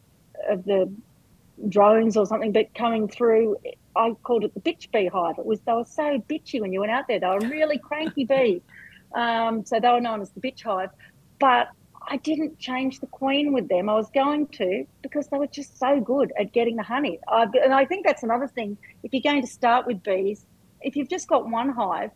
[0.48, 0.94] of the
[1.70, 2.52] drones or something.
[2.52, 3.58] But coming through,
[3.96, 5.38] I called it the bitch beehive.
[5.38, 7.20] It was they were so bitchy when you went out there.
[7.20, 8.62] They were really cranky bees,
[9.16, 10.90] um, so they were known as the bitch hive.
[11.40, 11.68] But
[12.10, 13.90] I didn't change the queen with them.
[13.90, 17.20] I was going to because they were just so good at getting the honey.
[17.28, 18.78] I, and I think that's another thing.
[19.04, 20.46] If you're going to start with bees,
[20.82, 22.12] if you've just got one hive,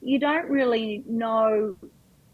[0.00, 1.76] you don't really know.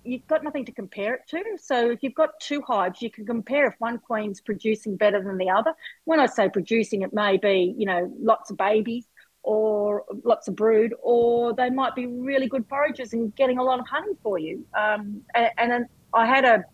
[0.05, 1.43] You've got nothing to compare it to.
[1.59, 5.39] So if you've got two hives, you can compare if one queen's producing better than
[5.39, 5.75] the other.
[6.05, 9.07] When I say producing, it may be you know lots of babies
[9.45, 13.81] or lots of brood, or they might be really good foragers and getting a lot
[13.81, 14.65] of honey for you.
[14.75, 16.65] Um, and, and then I had a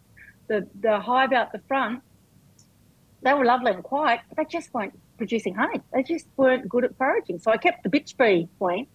[0.49, 2.03] the the hive out the front.
[3.23, 5.81] They were lovely and quiet, but they just weren't producing honey.
[5.93, 7.39] They just weren't good at foraging.
[7.41, 8.87] So I kept the bitch bee queen,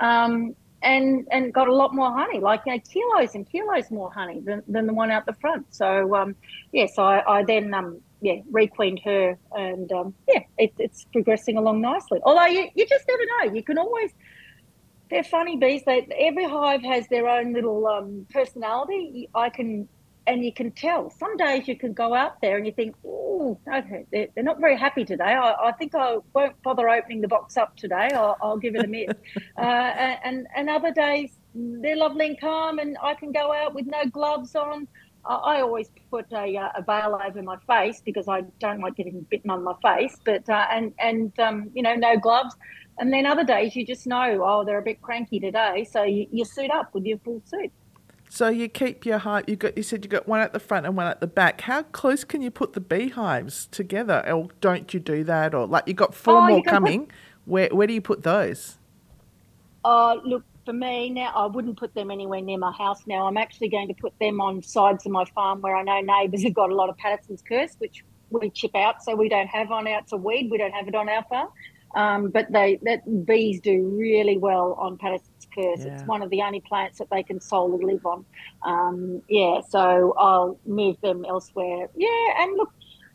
[0.00, 4.12] um, and and got a lot more honey, like you know, kilos and kilos more
[4.12, 5.66] honey than, than the one out the front.
[5.74, 6.36] So um,
[6.72, 11.06] yes, yeah, so I, I then um, yeah requeened her, and um, yeah, it, it's
[11.12, 12.20] progressing along nicely.
[12.22, 13.54] Although you, you just never know.
[13.54, 14.12] You can always
[15.10, 15.82] they're funny bees.
[15.84, 19.28] They every hive has their own little um, personality.
[19.34, 19.88] I can
[20.28, 21.10] and you can tell.
[21.10, 24.60] Some days you can go out there and you think, oh, okay, they're, they're not
[24.60, 25.24] very happy today.
[25.24, 28.10] I, I, think I won't bother opening the box up today.
[28.14, 29.08] I'll, I'll give it a miss.
[29.58, 33.86] uh, and and other days they're lovely and calm, and I can go out with
[33.86, 34.86] no gloves on.
[35.24, 38.96] I, I always put a, uh, a veil over my face because I don't like
[38.96, 40.16] getting bitten on my face.
[40.24, 42.54] But uh, and and um, you know, no gloves.
[43.00, 46.26] And then other days you just know, oh, they're a bit cranky today, so you,
[46.32, 47.70] you suit up with your full suit.
[48.30, 49.44] So you keep your hive.
[49.48, 49.76] You got.
[49.76, 51.62] You said you got one at the front and one at the back.
[51.62, 55.54] How close can you put the beehives together, or don't you do that?
[55.54, 57.10] Or like you got four Oh, more can put- coming.
[57.46, 58.76] Where where do you put those?
[59.84, 63.26] Uh, look, for me now, I wouldn't put them anywhere near my house now.
[63.26, 66.42] I'm actually going to put them on sides of my farm where I know neighbours
[66.42, 69.70] have got a lot of Paterson's curse, which we chip out, so we don't have
[69.70, 70.00] on our.
[70.00, 70.50] It's a weed.
[70.50, 71.48] We don't have it on our farm.
[71.98, 75.80] Um, but they that bees do really well on Paterson's curse.
[75.84, 75.94] Yeah.
[75.94, 78.24] It's one of the only plants that they can solely live on.
[78.62, 81.88] Um, yeah, so I'll move them elsewhere.
[81.96, 82.72] Yeah, and look,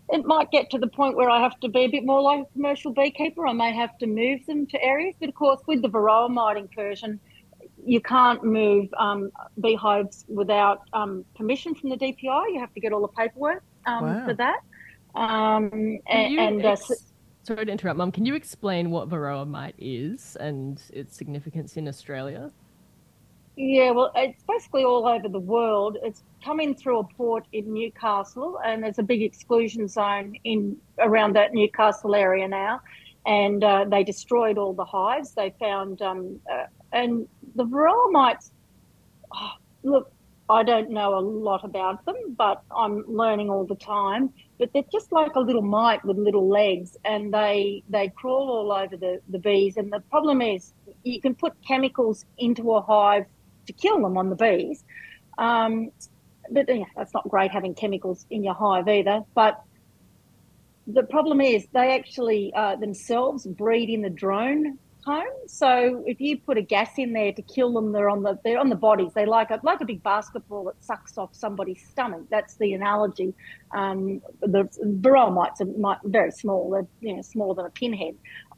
[0.10, 2.42] it might get to the point where I have to be a bit more like
[2.42, 3.48] a commercial beekeeper.
[3.48, 6.58] I may have to move them to areas, but of course, with the varroa mite
[6.58, 7.22] incursion,
[7.86, 12.54] you can't move um, beehives without um, permission from the DPI.
[12.54, 14.26] You have to get all the paperwork um, Wow.
[14.26, 14.60] for that.
[15.16, 17.13] Um, and and uh, ex-
[17.44, 18.12] sorry to interrupt, Mum.
[18.12, 22.52] Can you explain what varroa mite is and its significance in Australia?
[23.56, 25.98] Yeah, well, it's basically all over the world.
[26.02, 31.36] It's coming through a port in Newcastle, and there's a big exclusion zone in around
[31.36, 32.82] that Newcastle area now.
[33.26, 35.32] And uh, they destroyed all the hives.
[35.34, 38.52] They found, um, uh, and the varroa mites.
[39.34, 39.52] Oh,
[39.84, 40.12] look,
[40.50, 44.34] I don't know a lot about them, but I'm learning all the time.
[44.64, 48.72] But they're just like a little mite with little legs, and they they crawl all
[48.72, 49.76] over the the bees.
[49.76, 50.74] And the problem is,
[51.04, 53.26] you can put chemicals into a hive
[53.68, 54.86] to kill them on the bees.
[55.38, 55.92] Um,
[56.50, 59.26] but yeah, that's not great having chemicals in your hive either.
[59.36, 59.62] But
[60.88, 65.34] the problem is they actually uh, themselves breed in the drone home.
[65.48, 68.60] So if you put a gas in there to kill them, they're on the they're
[68.60, 69.12] on the bodies.
[69.14, 72.24] They like a like a big basketball that sucks off somebody's stomach.
[72.30, 73.34] That's the analogy.
[73.72, 76.70] Um, the varroa mites are might, very small.
[76.72, 78.16] They're you know smaller than a pinhead.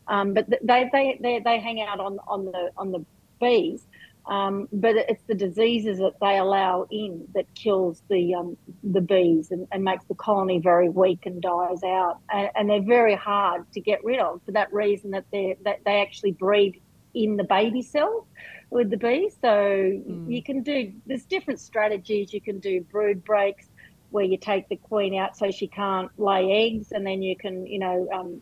[0.08, 3.06] Um, but they, they they they hang out on on the on the
[3.40, 3.88] bees.
[4.28, 9.52] Um, but it's the diseases that they allow in that kills the um, the bees
[9.52, 12.20] and, and, makes the colony very weak and dies out.
[12.34, 15.82] And, and, they're very hard to get rid of for that reason that they that
[15.86, 16.82] they actually breed
[17.14, 18.26] in the baby cells
[18.72, 19.38] with the bees.
[19.42, 20.32] So mm.
[20.32, 22.34] you can do there's different strategies.
[22.34, 23.68] You can do brood breaks
[24.10, 27.68] where you take the queen out so she can't lay eggs, and then you can
[27.68, 28.42] you know um,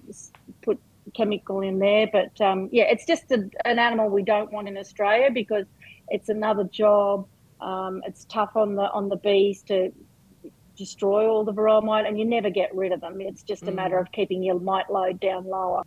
[0.62, 0.80] put
[1.16, 2.08] chemical in there.
[2.12, 5.66] But um, yeah, it's just a, an animal we don't want in Australia because
[6.10, 7.28] it's another job.
[7.62, 9.92] Um, it's tough on the on the bees to
[10.76, 13.22] destroy all the varroa mite, and you never get rid of them.
[13.22, 13.76] It's just a mm.
[13.76, 15.84] matter of keeping your mite load down lower.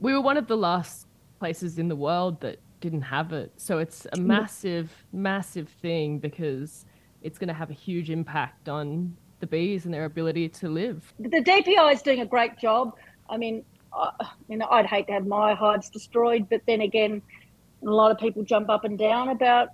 [0.00, 1.06] We were one of the last
[1.38, 6.84] places in the world that didn't have it, so it's a massive, massive thing because
[7.22, 11.12] it's going to have a huge impact on the bees and their ability to live.
[11.18, 12.96] The DPI is doing a great job.
[13.28, 13.64] I mean,
[14.48, 17.22] you know, I'd hate to have my hives destroyed, but then again,
[17.86, 19.68] a lot of people jump up and down about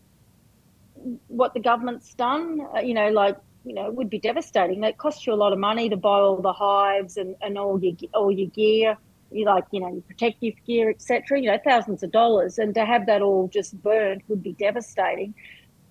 [1.28, 2.60] what the government's done.
[2.74, 4.82] Uh, you know, like you know, it would be devastating.
[4.84, 7.78] It costs you a lot of money to buy all the hives and, and all
[7.82, 8.96] your all your gear.
[9.30, 11.40] You like you know your protective gear, etc.
[11.40, 15.34] You know, thousands of dollars, and to have that all just burned would be devastating.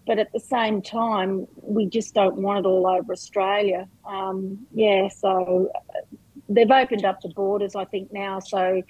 [0.08, 3.90] But at the same time, we just don't want it all over Australia.
[4.06, 5.70] Um, yeah, so
[6.50, 8.82] they've opened up the borders, I think now, so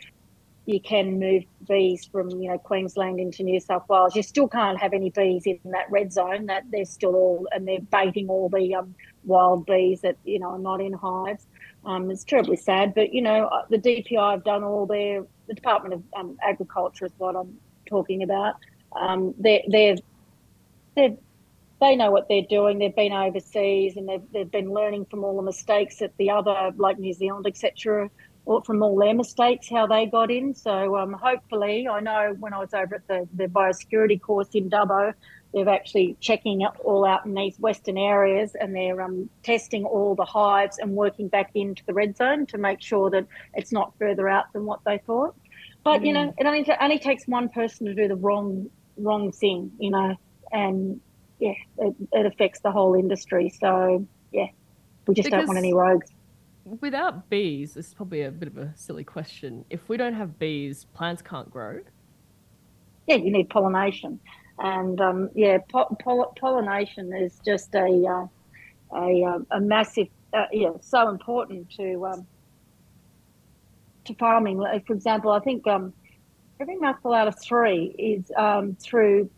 [0.68, 4.16] you can move bees from you know Queensland into New South Wales.
[4.16, 6.46] You still can't have any bees in that red zone.
[6.48, 8.94] That they're still all and they're baiting all the um,
[9.24, 11.48] wild bees that you know are not in hives.
[11.86, 15.54] Um, it's terribly sad, but you know uh, the DPI have done all their the
[15.54, 18.56] Department of um, Agriculture is what I'm talking about.
[18.94, 19.96] Um, they're they're
[20.96, 21.16] they're
[21.80, 22.80] they know what they're doing.
[22.80, 26.72] They've been overseas and they've, they've been learning from all the mistakes that the other,
[26.78, 28.10] like New Zealand, etc.,
[28.46, 30.56] or from all their mistakes, how they got in.
[30.56, 34.70] So um, hopefully, I know when I was over at the, the biosecurity course in
[34.70, 35.14] Dubbo,
[35.54, 40.16] they're actually checking it all out in these western areas and they're um, testing all
[40.16, 43.94] the hives and working back into the red zone to make sure that it's not
[44.00, 45.36] further out than what they thought.
[45.84, 46.08] But, mm.
[46.08, 49.72] you know, it only, it only takes one person to do the wrong wrong thing,
[49.80, 50.16] you know,
[50.52, 51.00] and
[51.40, 53.50] yeah, it, it affects the whole industry.
[53.50, 54.48] So yeah,
[55.08, 56.08] we just because don't want any rogues.
[56.82, 59.64] Without bees, this is probably a bit of a silly question.
[59.70, 61.80] If we don't have bees, plants can't grow.
[63.08, 64.20] Yeah, you need pollination,
[64.60, 70.46] and um, yeah, po- poll- pollination is just a uh, a, uh, a massive uh,
[70.52, 72.28] yeah so important to um,
[74.06, 74.62] to farming.
[74.86, 75.94] For example, I think um,
[76.60, 79.30] every mouthful out of three is um, through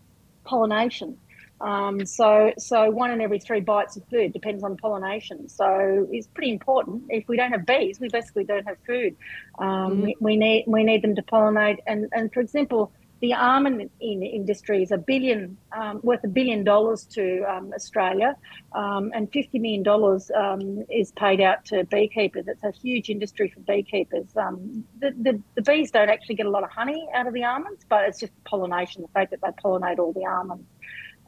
[0.46, 1.18] pollination.
[1.62, 5.50] Um, so, so one in every three bites of food depends on pollination.
[5.50, 7.04] So it's pretty important.
[7.10, 9.16] If we don't have bees, we basically don't have food.
[9.58, 11.80] Um, mm we, we, need we need them to pollinate.
[11.86, 16.64] And and for example, the almond in industry is a billion um, worth a billion
[16.64, 18.36] dollars to um, Australia,
[18.72, 22.48] um, and fifty million dollars um, is paid out to beekeepers.
[22.48, 24.28] It's a huge industry for beekeepers.
[24.34, 27.86] The, the, the bees don't actually get a lot of honey out of the almonds,
[27.90, 30.64] but it's just pollination, the fact that they pollinate all the almonds.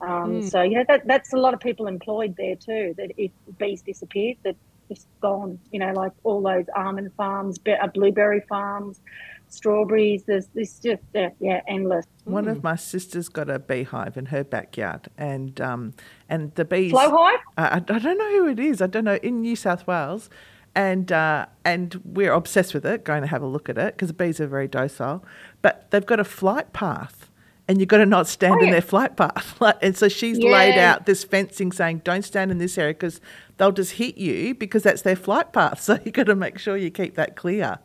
[0.02, 0.50] Um, mm.
[0.50, 2.94] So you know that that's a lot of people employed there too.
[2.98, 4.56] That if bees disappeared, that
[4.90, 5.60] just gone.
[5.72, 9.00] You know, like all those almond farms, uh, blueberry farms,
[9.48, 10.24] strawberries.
[10.24, 12.06] There's this just uh, yeah endless.
[12.26, 12.52] One mm.
[12.52, 15.94] of my sisters got a beehive in her backyard, and um,
[16.30, 16.92] and the bees.
[16.92, 17.40] Flow hive.
[17.58, 18.82] Uh, I, I don't know who it is.
[18.82, 20.30] I don't know in New South Wales,
[20.76, 23.04] and uh, and we're obsessed with it.
[23.04, 25.24] Going to have a look at it because the bees are very docile,
[25.62, 27.31] but they've got a flight path
[27.72, 29.58] and you've got to not stand oh, in their flight path.
[29.82, 30.52] and so she's yeah.
[30.52, 33.22] laid out this fencing saying, don't stand in this area because
[33.56, 35.80] they'll just hit you because that's their flight path.
[35.92, 37.80] So you've got to make sure you keep that clear.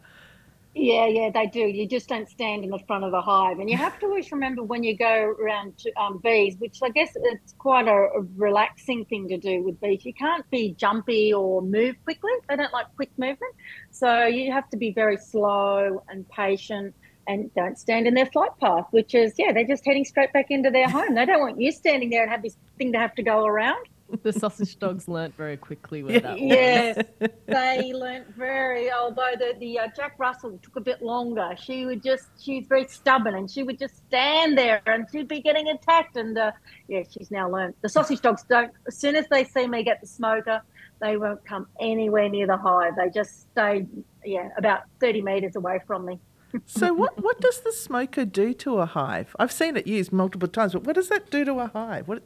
[0.74, 1.60] Yeah, yeah, they do.
[1.60, 3.60] You just don't stand in the front of the hive.
[3.60, 6.88] And you have to always remember when you go around to, um, bees, which I
[6.88, 10.04] guess it's quite a, a, relaxing thing to do with bees.
[10.04, 12.32] You can't be jumpy or move quickly.
[12.48, 13.54] They don't like quick movement.
[13.92, 16.92] So you have to be very slow and patient
[17.26, 20.50] and don't stand in their flight path, which is, yeah, they're just heading straight back
[20.50, 21.14] into their home.
[21.14, 23.86] They don't want you standing there and have this thing to have to go around.
[24.22, 26.40] The sausage dogs learnt very quickly where that was.
[26.40, 27.04] Yes,
[27.46, 31.54] they learnt very, although the, the uh, Jack Russell took a bit longer.
[31.60, 35.40] She would just, she's very stubborn and she would just stand there and she'd be
[35.40, 36.16] getting attacked.
[36.16, 36.52] And uh,
[36.86, 37.74] yeah, she's now learnt.
[37.82, 40.62] The sausage dogs don't, as soon as they see me get the smoker,
[41.00, 42.94] they won't come anywhere near the hive.
[42.96, 43.86] They just stay,
[44.24, 46.20] yeah, about 30 metres away from me
[46.64, 49.34] so what what does the smoker do to a hive?
[49.38, 52.08] I've seen it used multiple times, but what does that do to a hive?
[52.08, 52.22] What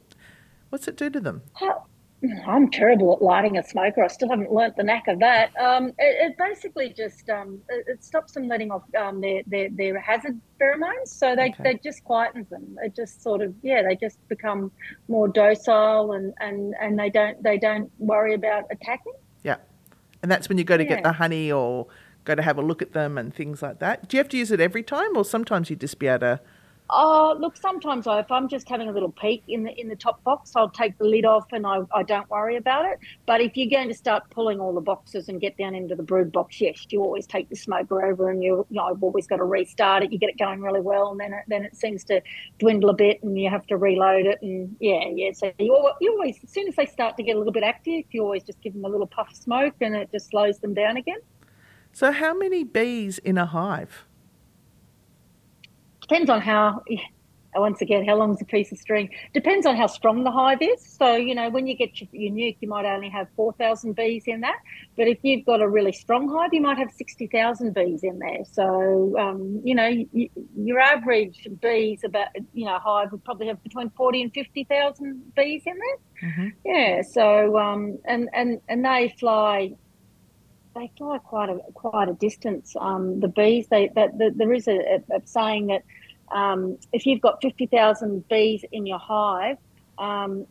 [0.70, 1.42] what's it do to them?
[2.46, 4.04] I'm terrible at lighting a smoker.
[4.04, 5.56] I still haven't learnt the knack of that.
[5.56, 9.70] Um, it, it, basically just um, it, it, stops them letting off um, their, their,
[9.70, 11.08] their hazard pheromones.
[11.08, 11.62] So they, okay.
[11.62, 12.76] they just quietens them.
[12.82, 14.70] It just sort of yeah, they just become
[15.08, 19.14] more docile and, and, and they don't they don't worry about attacking.
[19.42, 19.56] Yeah,
[20.22, 20.96] and that's when you go to yeah.
[20.96, 21.86] get the honey or
[22.30, 24.08] go to have a look at them and things like that.
[24.08, 26.40] Do you have to use it every time, or sometimes you just be able to?
[26.92, 29.94] Oh, look, sometimes I, if I'm just having a little peek in the in the
[29.94, 32.98] top box, I'll take the lid off and I, I don't worry about it.
[33.26, 36.02] But if you're going to start pulling all the boxes and get down into the
[36.02, 39.28] brood box, yes, you always take the smoker over and you, you know, I've always
[39.28, 40.12] got to restart it.
[40.12, 42.20] You get it going really well, and then it, then it seems to
[42.58, 44.42] dwindle a bit, and you have to reload it.
[44.42, 45.30] And yeah, yeah.
[45.32, 48.06] So you, you always, as soon as they start to get a little bit active,
[48.10, 50.74] you always just give them a little puff of smoke, and it just slows them
[50.74, 51.20] down again.
[51.92, 54.06] So, how many bees in a hive?
[56.10, 56.82] depends on how
[57.56, 59.10] once again, how long is a piece of string?
[59.34, 60.80] Depends on how strong the hive is.
[60.86, 64.22] So, you know, when you get your, your nuc, you might only have 4,000 bees
[64.28, 64.58] in that.
[64.96, 68.44] But if you've got a really strong hive, you might have 60,000 bees in there.
[68.52, 73.60] So, um, you know, you, your average bees about, you know, hive would probably have
[73.64, 76.30] between 40 and 50,000 bees in there.
[76.30, 76.48] Mm-hmm.
[76.64, 77.02] Yeah.
[77.02, 79.72] So, um, and, and, and they fly
[80.80, 82.74] they fly quite a quite a distance.
[82.80, 85.82] Um, the bees, they that the, there is a, a, saying that
[86.30, 89.58] um, if you've got 50,000 bees in your hive,
[89.98, 90.46] um,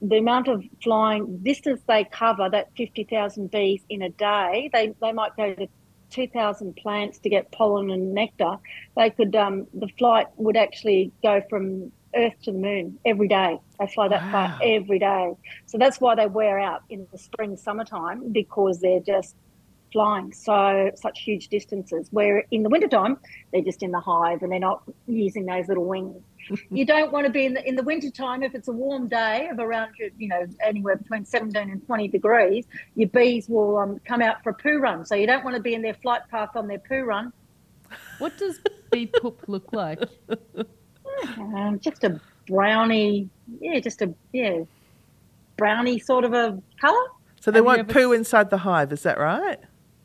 [0.00, 5.12] the amount of flying distance they cover, that 50,000 bees in a day, they, they
[5.12, 5.66] might go to
[6.10, 8.56] 2,000 plants to get pollen and nectar.
[8.96, 13.60] They could, um, the flight would actually go from Earth to the moon every day.
[13.78, 14.32] They fly that wow.
[14.32, 15.34] far every day.
[15.66, 19.36] So that's why they wear out in the spring, summertime, because they're just
[19.94, 23.16] flying so such huge distances where in the wintertime
[23.52, 26.20] they're just in the hive and they're not using those little wings
[26.70, 29.48] you don't want to be in the in the wintertime if it's a warm day
[29.52, 34.20] of around you know anywhere between 17 and 20 degrees your bees will um, come
[34.20, 36.56] out for a poo run so you don't want to be in their flight path
[36.56, 37.32] on their poo run
[38.18, 38.58] what does
[38.90, 40.02] bee poop look like
[41.38, 43.28] um, just a brownie
[43.60, 44.60] yeah just a yeah
[45.56, 47.06] brownie sort of a color
[47.40, 49.58] so they Have won't poo inside the hive is that right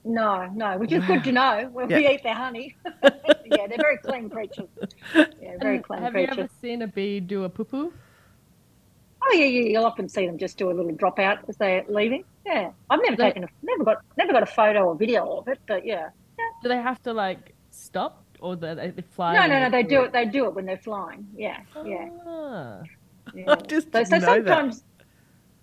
[0.05, 1.97] no, no, which is good to know when yeah.
[1.97, 2.75] we eat their honey.
[3.03, 4.69] yeah, they're very clean creatures.
[5.13, 6.29] Yeah, very clean have creatures.
[6.29, 7.93] Have you ever seen a bee do a poo poo?
[9.21, 11.83] Oh yeah, yeah, you'll often see them just do a little drop out as they're
[11.89, 12.23] leaving.
[12.45, 15.59] Yeah, I've never taken, a, never got, never got a photo or video of it,
[15.67, 16.09] but yeah.
[16.37, 16.45] yeah.
[16.63, 19.33] Do they have to like stop or do they, they fly?
[19.33, 19.69] No, no, no.
[19.69, 20.13] They do it.
[20.13, 21.27] They do it when they're flying.
[21.35, 22.09] Yeah, yeah.
[22.25, 22.81] Ah.
[23.33, 23.45] yeah.
[23.51, 24.83] I just so, so sometimes that.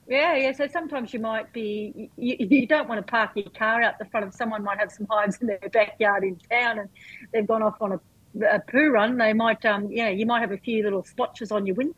[0.09, 0.53] Yeah, yeah.
[0.53, 4.05] So sometimes you might be, you, you don't want to park your car out the
[4.05, 6.89] front of someone might have some hives in their backyard in town and
[7.33, 8.01] they've gone off on a,
[8.47, 9.19] a poo run.
[9.19, 11.95] They might, um, yeah, you might have a few little splotches on your wind.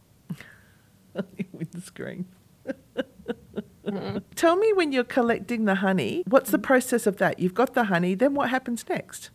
[1.53, 2.27] windscreen.
[3.87, 4.19] mm-hmm.
[4.35, 7.38] Tell me when you're collecting the honey, what's the process of that?
[7.38, 9.31] You've got the honey, then what happens next?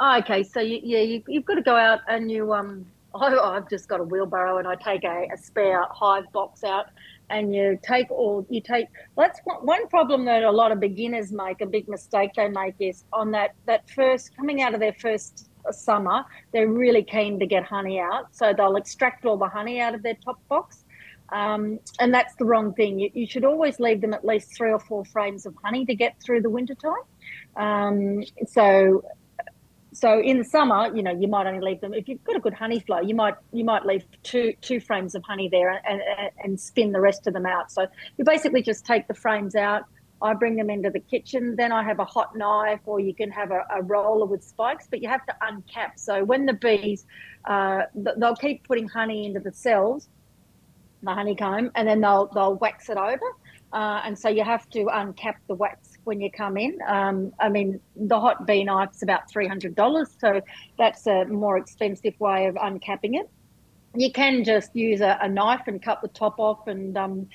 [0.00, 2.86] Oh, okay, so you, yeah, you, have got to go out and you um.
[3.14, 6.86] I, have just got a wheelbarrow and I take a, a spare hive box out
[7.30, 11.60] and you take all you take that's one problem that a lot of beginners make
[11.60, 15.48] a big mistake they make is on that that first coming out of their first
[15.72, 18.34] summer they're really keen to get honey out.
[18.34, 20.84] So they'll extract all the honey out of their top box.
[21.30, 22.98] Um, and that's the wrong thing.
[22.98, 25.94] You, you, should always leave them at least three or four frames of honey to
[25.94, 26.92] get through the winter time
[27.56, 29.02] um, so
[29.94, 32.40] so in the summer, you know, you might only leave them if you've got a
[32.40, 33.00] good honey flow.
[33.00, 36.90] You might you might leave two two frames of honey there and, and, and spin
[36.90, 37.70] the rest of them out.
[37.70, 39.84] So you basically just take the frames out.
[40.20, 41.54] I bring them into the kitchen.
[41.54, 44.88] Then I have a hot knife, or you can have a, a roller with spikes,
[44.90, 45.92] but you have to uncap.
[45.96, 47.06] So when the bees,
[47.44, 50.08] uh, they'll keep putting honey into the cells,
[51.02, 53.26] the honeycomb, and then they'll they'll wax it over.
[53.72, 56.78] Uh, and so you have to uncap the wax when you come in.
[56.86, 60.40] Um, I mean, the hot bee knife's about $300, so
[60.78, 63.28] that's a more expensive way of uncapping it.
[63.96, 67.28] You can just use a, a knife and cut the top off and um,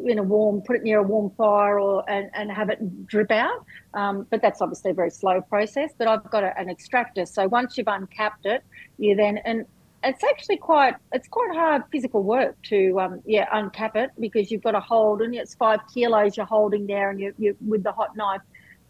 [0.00, 3.30] in a warm, put it near a warm fire or and, and have it drip
[3.30, 3.64] out.
[3.94, 5.92] Um, but that's obviously a very slow process.
[5.96, 8.62] But I've got a, an extractor, so once you've uncapped it,
[8.98, 9.66] you then and
[10.04, 14.62] it's actually quite it's quite hard physical work to um, yeah uncap it because you've
[14.62, 17.92] got to hold and it's five kilos you're holding there and you you with the
[17.92, 18.42] hot knife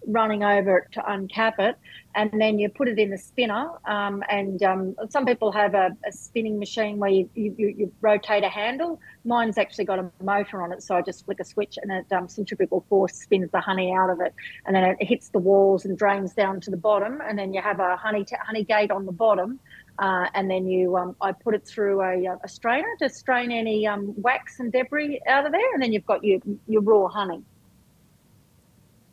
[0.06, 1.76] running over it to uncap it,
[2.14, 3.70] and then you put it in the spinner.
[3.86, 8.44] Um, and um, some people have a, a, spinning machine where you, you, you, rotate
[8.44, 9.00] a handle.
[9.24, 12.12] Mine's actually got a motor on it, so I just flick a switch and it
[12.12, 14.34] um, centrifugal force spins the honey out of it,
[14.66, 17.60] and then it hits the walls and drains down to the bottom, and then you
[17.60, 19.58] have a honey t- honey gate on the bottom.
[19.98, 23.86] Uh, and then you, um, I put it through a, a strainer to strain any
[23.86, 27.42] um, wax and debris out of there, and then you've got your your raw honey.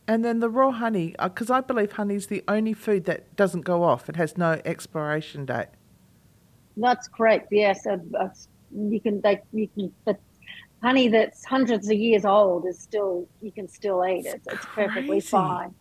[0.08, 3.36] And then the raw honey, because uh, I believe honey is the only food that
[3.36, 4.08] doesn't go off.
[4.08, 5.68] It has no expiration date.
[6.76, 7.48] That's correct.
[7.52, 8.28] Yes, uh, uh,
[8.74, 9.20] you can.
[9.20, 9.92] They, you can.
[10.04, 10.18] The
[10.82, 13.28] honey that's hundreds of years old is still.
[13.40, 14.42] You can still eat it.
[14.46, 15.76] It's, it's perfectly fine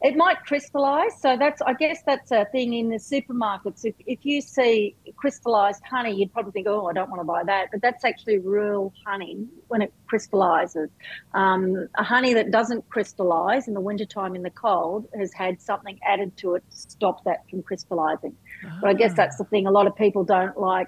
[0.00, 1.20] it might crystallize.
[1.20, 3.84] So that's, I guess, that's a thing in the supermarkets.
[3.84, 7.42] If, if you see crystallized honey, you'd probably think, oh, I don't want to buy
[7.44, 7.70] that.
[7.72, 10.88] But that's actually real honey when it crystallizes.
[11.34, 15.98] Um, a honey that doesn't crystallize in the wintertime in the cold has had something
[16.06, 18.36] added to it to stop that from crystallizing.
[18.64, 18.78] Ah.
[18.80, 19.66] But I guess that's the thing.
[19.66, 20.86] A lot of people don't like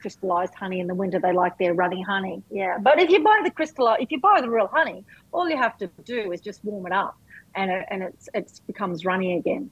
[0.00, 1.18] crystallized honey in the winter.
[1.18, 2.42] They like their runny honey.
[2.50, 2.78] Yeah.
[2.80, 5.76] But if you buy the crystallized, if you buy the real honey, all you have
[5.78, 7.18] to do is just warm it up
[7.54, 9.70] and it, and it's it becomes runny again.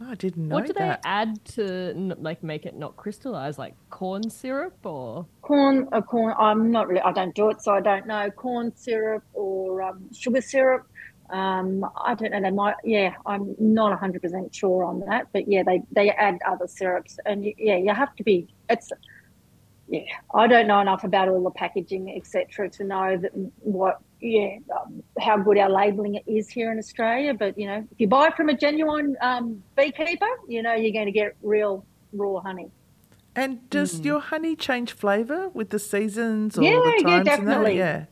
[0.00, 1.02] Oh, I didn't know What do that.
[1.02, 5.88] they add to like make it not crystallize, like corn syrup or corn?
[5.92, 6.34] A uh, corn.
[6.38, 7.00] I'm not really.
[7.00, 8.30] I don't do it, so I don't know.
[8.30, 10.86] Corn syrup or um, sugar syrup.
[11.30, 12.42] Um, I don't know.
[12.42, 12.74] They might.
[12.84, 17.18] Yeah, I'm not 100 percent sure on that, but yeah, they they add other syrups,
[17.24, 18.48] and yeah, you have to be.
[18.68, 18.92] It's
[19.88, 20.00] yeah,
[20.34, 25.02] I don't know enough about all the packaging, etc., to know that what yeah, um,
[25.20, 27.34] how good our labelling is here in Australia.
[27.34, 31.06] But you know, if you buy from a genuine um, beekeeper, you know you're going
[31.06, 32.70] to get real raw honey.
[33.34, 34.06] And does mm.
[34.06, 37.02] your honey change flavour with the seasons or yeah, the times?
[37.04, 37.76] Yeah, definitely.
[37.76, 38.06] Yeah.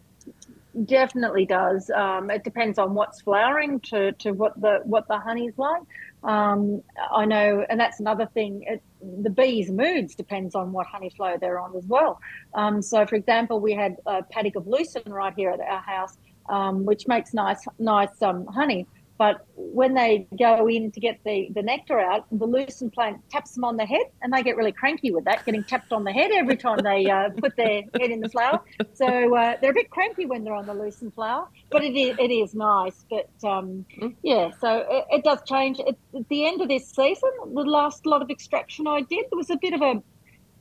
[0.82, 1.88] Definitely does.
[1.90, 5.82] Um, it depends on what's flowering to, to what the what the honey's like.
[6.24, 8.64] Um, I know, and that's another thing.
[8.66, 8.82] It,
[9.22, 12.18] the bees' moods depends on what honey flow they're on as well.
[12.54, 16.16] Um, so, for example, we had a paddock of lucerne right here at our house,
[16.48, 18.88] um, which makes nice, nice um, honey.
[19.16, 23.52] But when they go in to get the, the nectar out, the lucerne plant taps
[23.52, 26.12] them on the head, and they get really cranky with that, getting tapped on the
[26.12, 28.60] head every time they uh, put their head in the flower.
[28.94, 29.06] So
[29.36, 32.32] uh, they're a bit cranky when they're on the lucerne flower, but it is, it
[32.32, 33.04] is nice.
[33.08, 34.14] But um, mm.
[34.22, 35.78] yeah, so it, it does change.
[35.78, 39.36] At, at the end of this season, the last lot of extraction I did, there
[39.36, 40.02] was a bit of a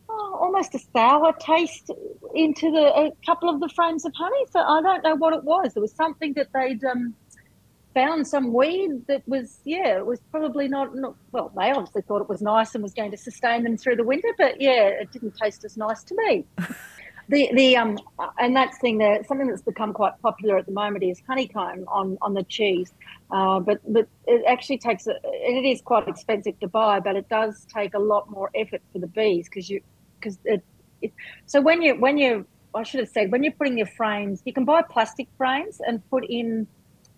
[0.10, 1.90] Oh, almost a sour taste
[2.36, 4.46] into the a couple of the frames of honey.
[4.52, 5.74] So I don't know what it was.
[5.74, 7.16] There was something that they'd um,
[7.94, 12.22] found some weed that was yeah it was probably not, not well they obviously thought
[12.22, 15.12] it was nice and was going to sustain them through the winter but yeah it
[15.12, 16.46] didn't taste as nice to me.
[17.30, 17.98] The the um
[18.38, 22.18] and that's thing that something that's become quite popular at the moment is honeycomb on
[22.22, 22.94] on the cheese.
[23.32, 27.30] Uh, but but it actually takes a, it is quite expensive to buy but it
[27.30, 29.82] does take a lot more effort for the bees because you
[30.20, 30.64] because it,
[31.02, 31.14] it
[31.46, 34.52] so when you when you I should have said when you're putting your frames you
[34.52, 36.68] can buy plastic frames and put in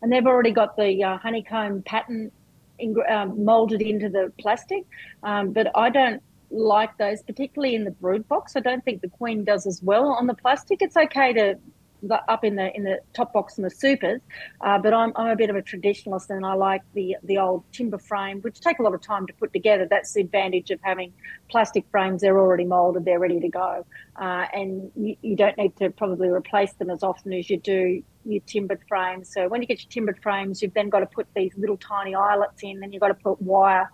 [0.01, 2.31] and they've already got the uh, honeycomb pattern
[2.79, 4.83] in, um, molded into the plastic.
[5.23, 6.21] Um, but I don't
[6.51, 8.55] like those, particularly in the brood box.
[8.55, 10.81] I don't think the queen does as well on the plastic.
[10.81, 11.55] It's okay to
[12.03, 14.21] the, up in the in the top box and the supers.
[14.61, 17.63] Uh, but I'm, I'm a bit of a traditionalist and I like the the old
[17.71, 19.87] timber frame, which take a lot of time to put together.
[19.89, 21.13] That's the advantage of having
[21.49, 22.21] plastic frames.
[22.21, 23.85] They're already molded, they're ready to go,
[24.19, 28.03] uh, and you, you, don't need to probably replace them as often as you do
[28.25, 29.31] your timbered frames.
[29.31, 32.15] So when you get your timbered frames, you've then got to put these little tiny
[32.15, 33.91] eyelets in, and you've got to put wire.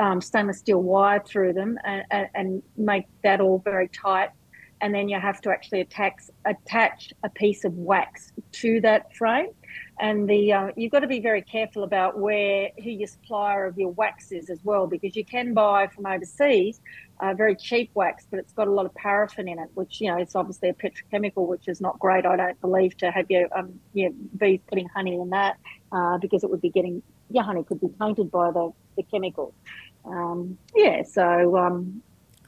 [0.00, 4.30] Um, stainless steel wire through them and, and, and make that all very tight
[4.80, 9.48] and then you have to actually attach attach a piece of wax to that frame.
[10.00, 13.76] And the uh, you've got to be very careful about where who your supplier of
[13.78, 16.80] your wax is as well, because you can buy from overseas
[17.20, 20.10] uh, very cheap wax, but it's got a lot of paraffin in it, which you
[20.10, 22.24] know it's obviously a petrochemical, which is not great.
[22.24, 25.56] I don't believe to have your um bees putting honey in that
[25.92, 29.54] uh, because it would be getting your honey could be tainted by the the chemicals.
[30.04, 32.02] Um, yeah, so um,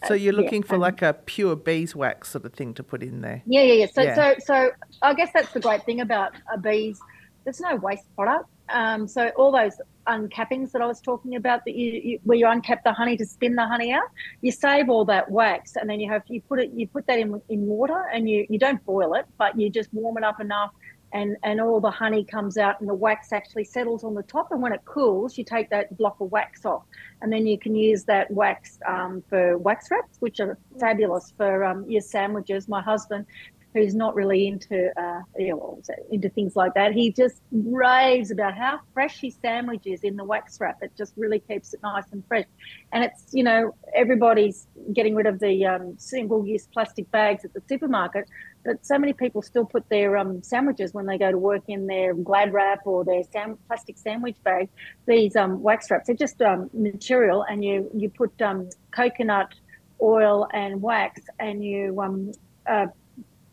[0.07, 3.21] so you're looking yeah, for like a pure beeswax sort of thing to put in
[3.21, 3.43] there.
[3.47, 3.87] Yeah, yeah, yeah.
[3.93, 4.15] So, yeah.
[4.15, 4.71] so, so
[5.03, 7.01] I guess that's the great thing about a bees.
[7.45, 8.47] There's no waste product.
[8.69, 9.73] Um, so all those
[10.07, 13.27] uncappings that I was talking about, that you, you, where you uncap the honey to
[13.27, 14.09] spin the honey out,
[14.43, 17.19] you save all that wax, and then you have you put it you put that
[17.19, 20.41] in in water, and you you don't boil it, but you just warm it up
[20.41, 20.71] enough
[21.13, 24.53] and, and all the honey comes out and the wax actually settles on the top.
[24.53, 26.85] And when it cools, you take that block of wax off.
[27.21, 31.65] And then you can use that wax um, for wax wraps, which are fabulous for
[31.65, 32.69] um, your sandwiches.
[32.69, 33.27] My husband
[33.75, 35.81] who's not really into uh, you know,
[36.11, 40.25] into things like that, he just raves about how fresh his sandwich is in the
[40.25, 40.79] wax wrap.
[40.83, 42.47] It just really keeps it nice and fresh.
[42.93, 47.63] And it's you know everybody's getting rid of the um, single-use plastic bags at the
[47.69, 48.29] supermarket,
[48.65, 51.87] but so many people still put their um, sandwiches when they go to work in
[51.87, 54.69] their glad wrap or their sam- plastic sandwich bag.
[55.07, 59.55] These um, wax wraps, they're just um, material, and you you put um, coconut
[60.03, 62.33] oil and wax, and you um,
[62.67, 62.87] uh,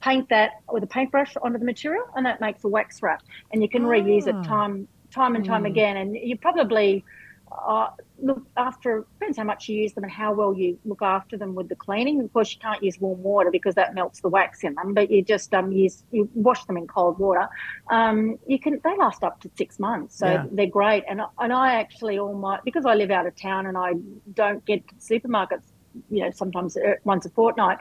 [0.02, 3.62] paint that with a paintbrush onto the material, and that makes a wax wrap, and
[3.62, 4.44] you can reuse it ah.
[4.44, 5.68] time time and time mm.
[5.68, 5.98] again.
[5.98, 7.04] And you probably
[7.52, 7.90] uh,
[8.22, 11.56] look after depends how much you use them and how well you look after them
[11.56, 12.22] with the cleaning.
[12.22, 14.94] Of course, you can't use warm water because that melts the wax in them.
[14.94, 17.48] But you just um use you wash them in cold water.
[17.90, 20.46] Um, you can they last up to six months, so yeah.
[20.52, 21.04] they're great.
[21.08, 23.94] And and I actually all my because I live out of town and I
[24.34, 25.64] don't get to supermarkets
[26.10, 27.78] you know sometimes uh, once a fortnight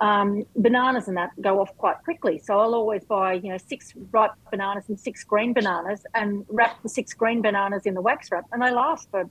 [0.00, 3.92] um, bananas and that go off quite quickly so i'll always buy you know six
[4.10, 8.30] ripe bananas and six green bananas and wrap the six green bananas in the wax
[8.30, 9.28] wrap and they last for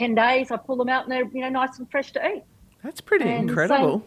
[0.00, 2.42] 10 days i pull them out and they're you know nice and fresh to eat
[2.82, 4.02] that's pretty and incredible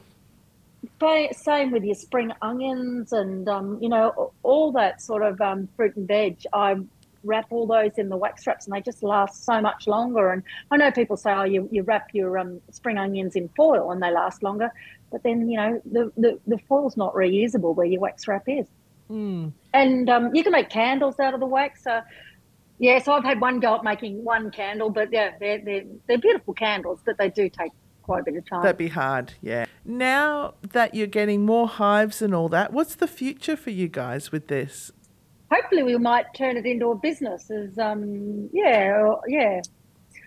[1.00, 5.70] same, same with your spring onions and um, you know all that sort of um,
[5.78, 6.76] fruit and veg i
[7.24, 10.32] wrap all those in the wax wraps and they just last so much longer.
[10.32, 13.92] And I know people say, oh, you, you wrap your um, spring onions in foil
[13.92, 14.72] and they last longer.
[15.12, 18.68] But then, you know, the, the, the foil's not reusable where your wax wrap is.
[19.10, 19.54] Mm.
[19.74, 21.86] And um, you can make candles out of the wax.
[21.86, 22.02] Uh,
[22.80, 26.18] yeah, so I've had one go at making one candle, but yeah, they're, they're, they're
[26.18, 27.72] beautiful candles, but they do take
[28.02, 28.64] quite a bit of time.
[28.64, 29.66] That'd be hard, yeah.
[29.86, 34.32] Now that you're getting more hives and all that, what's the future for you guys
[34.32, 34.92] with this?
[35.54, 39.62] hopefully we might turn it into a business as um yeah yeah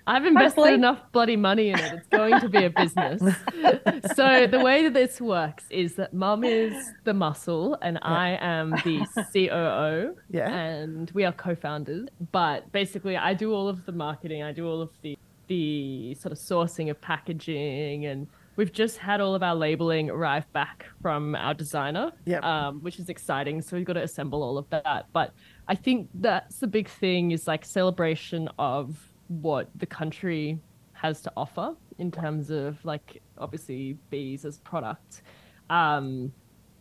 [0.06, 0.74] I've invested Hopefully.
[0.74, 1.92] enough bloody money in it.
[1.94, 3.20] It's going to be a business.
[4.14, 8.08] so the way that this works is that mum is the muscle and yeah.
[8.08, 10.16] I am the COO.
[10.30, 10.48] Yeah.
[10.50, 12.08] And we are co-founders.
[12.32, 16.32] But basically I do all of the marketing, I do all of the the sort
[16.32, 18.26] of sourcing of packaging and
[18.56, 22.42] We've just had all of our labeling arrive back from our designer, yep.
[22.42, 23.60] um, which is exciting.
[23.60, 25.06] So we've got to assemble all of that.
[25.12, 25.34] But
[25.68, 28.96] I think that's the big thing is like celebration of
[29.28, 30.58] what the country
[30.92, 35.22] has to offer in terms of like obviously bees as product.
[35.70, 36.32] Um,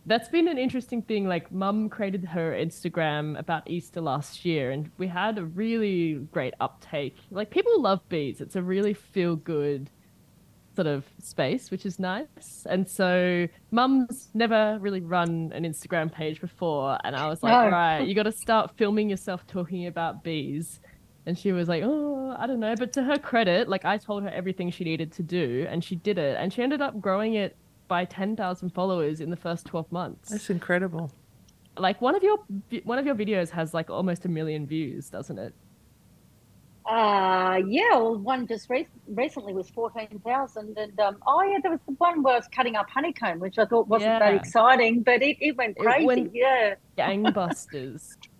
[0.06, 1.26] that's been an interesting thing.
[1.26, 6.54] Like, mum created her Instagram about Easter last year, and we had a really great
[6.60, 7.16] uptake.
[7.32, 8.40] Like, people love bees.
[8.40, 9.90] It's a really feel good
[10.76, 12.66] sort of space, which is nice.
[12.68, 16.98] And so mum's never really run an Instagram page before.
[17.02, 17.60] And I was like, no.
[17.60, 20.80] all right, you got to start filming yourself talking about bees.
[21.26, 22.74] And she was like, oh, I don't know.
[22.76, 25.96] But to her credit, like I told her everything she needed to do and she
[25.96, 26.36] did it.
[26.38, 27.56] And she ended up growing it
[27.88, 30.30] by 10,000 followers in the first 12 months.
[30.30, 31.10] That's incredible.
[31.76, 32.38] Like one of your
[32.84, 35.52] one of your videos has like almost a million views, doesn't it?
[36.86, 40.78] Uh, yeah, well, one just re- recently was 14,000.
[40.78, 43.58] And um, oh, yeah, there was the one where I was cutting up honeycomb, which
[43.58, 44.18] I thought wasn't yeah.
[44.20, 46.04] that exciting, but it, it went crazy.
[46.04, 46.74] It went yeah.
[46.96, 48.16] Gangbusters.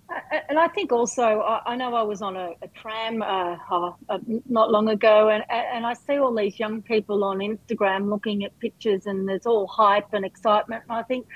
[0.48, 4.70] and I think also, I, know I was on a, a tram uh, uh, not
[4.70, 9.06] long ago, and, and I see all these young people on Instagram looking at pictures,
[9.06, 10.84] and there's all hype and excitement.
[10.88, 11.26] And I think,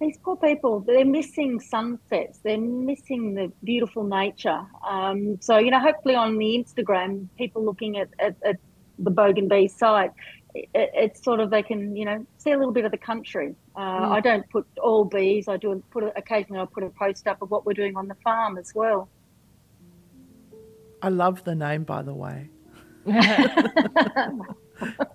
[0.00, 2.40] these poor people, they're missing sunsets.
[2.42, 4.60] They're missing the beautiful nature.
[4.86, 8.56] Um, so, you know, hopefully on the Instagram, people looking at, at, at
[8.98, 10.10] the Bogan Bee site,
[10.54, 13.54] it, it's sort of they can, you know, see a little bit of the country.
[13.74, 14.12] Uh, mm.
[14.12, 15.48] I don't put all bees.
[15.48, 16.60] I do put a, occasionally.
[16.60, 19.08] I put a post up of what we're doing on the farm as well.
[21.02, 22.48] I love the name, by the way.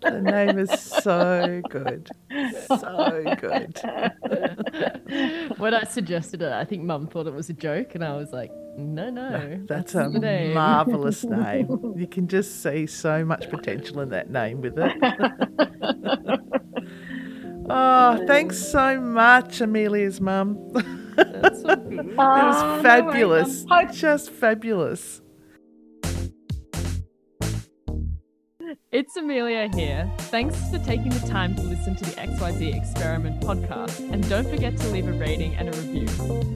[0.02, 2.10] the name is so good.
[2.68, 3.80] So good.
[5.58, 8.32] when I suggested it, I think mum thought it was a joke, and I was
[8.32, 9.30] like, no, no.
[9.30, 10.54] no that's, that's, a name.
[10.54, 11.94] marvelous name.
[12.00, 14.96] You can just see so much potential in that name with it.
[17.70, 20.58] oh, thanks so much, Amelia's mum.
[21.18, 21.64] it was
[22.18, 23.66] oh, fabulous.
[23.92, 25.22] Just fabulous.
[28.92, 30.12] It's Amelia here.
[30.18, 34.00] Thanks for taking the time to listen to the XYZ Experiment podcast.
[34.12, 36.08] And don't forget to leave a rating and a review.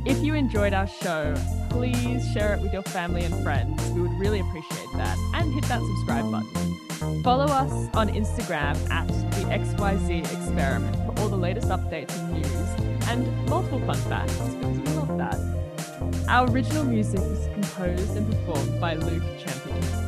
[0.06, 1.34] If you enjoyed our show,
[1.72, 3.84] please share it with your family and friends.
[3.92, 5.18] We would really appreciate that.
[5.34, 7.24] And hit that subscribe button.
[7.24, 13.08] Follow us on Instagram at the XYZ Experiment for all the latest updates and news
[13.08, 16.30] and multiple fun facts because we love that.
[16.30, 20.03] Our original music was composed and performed by Luke Champion.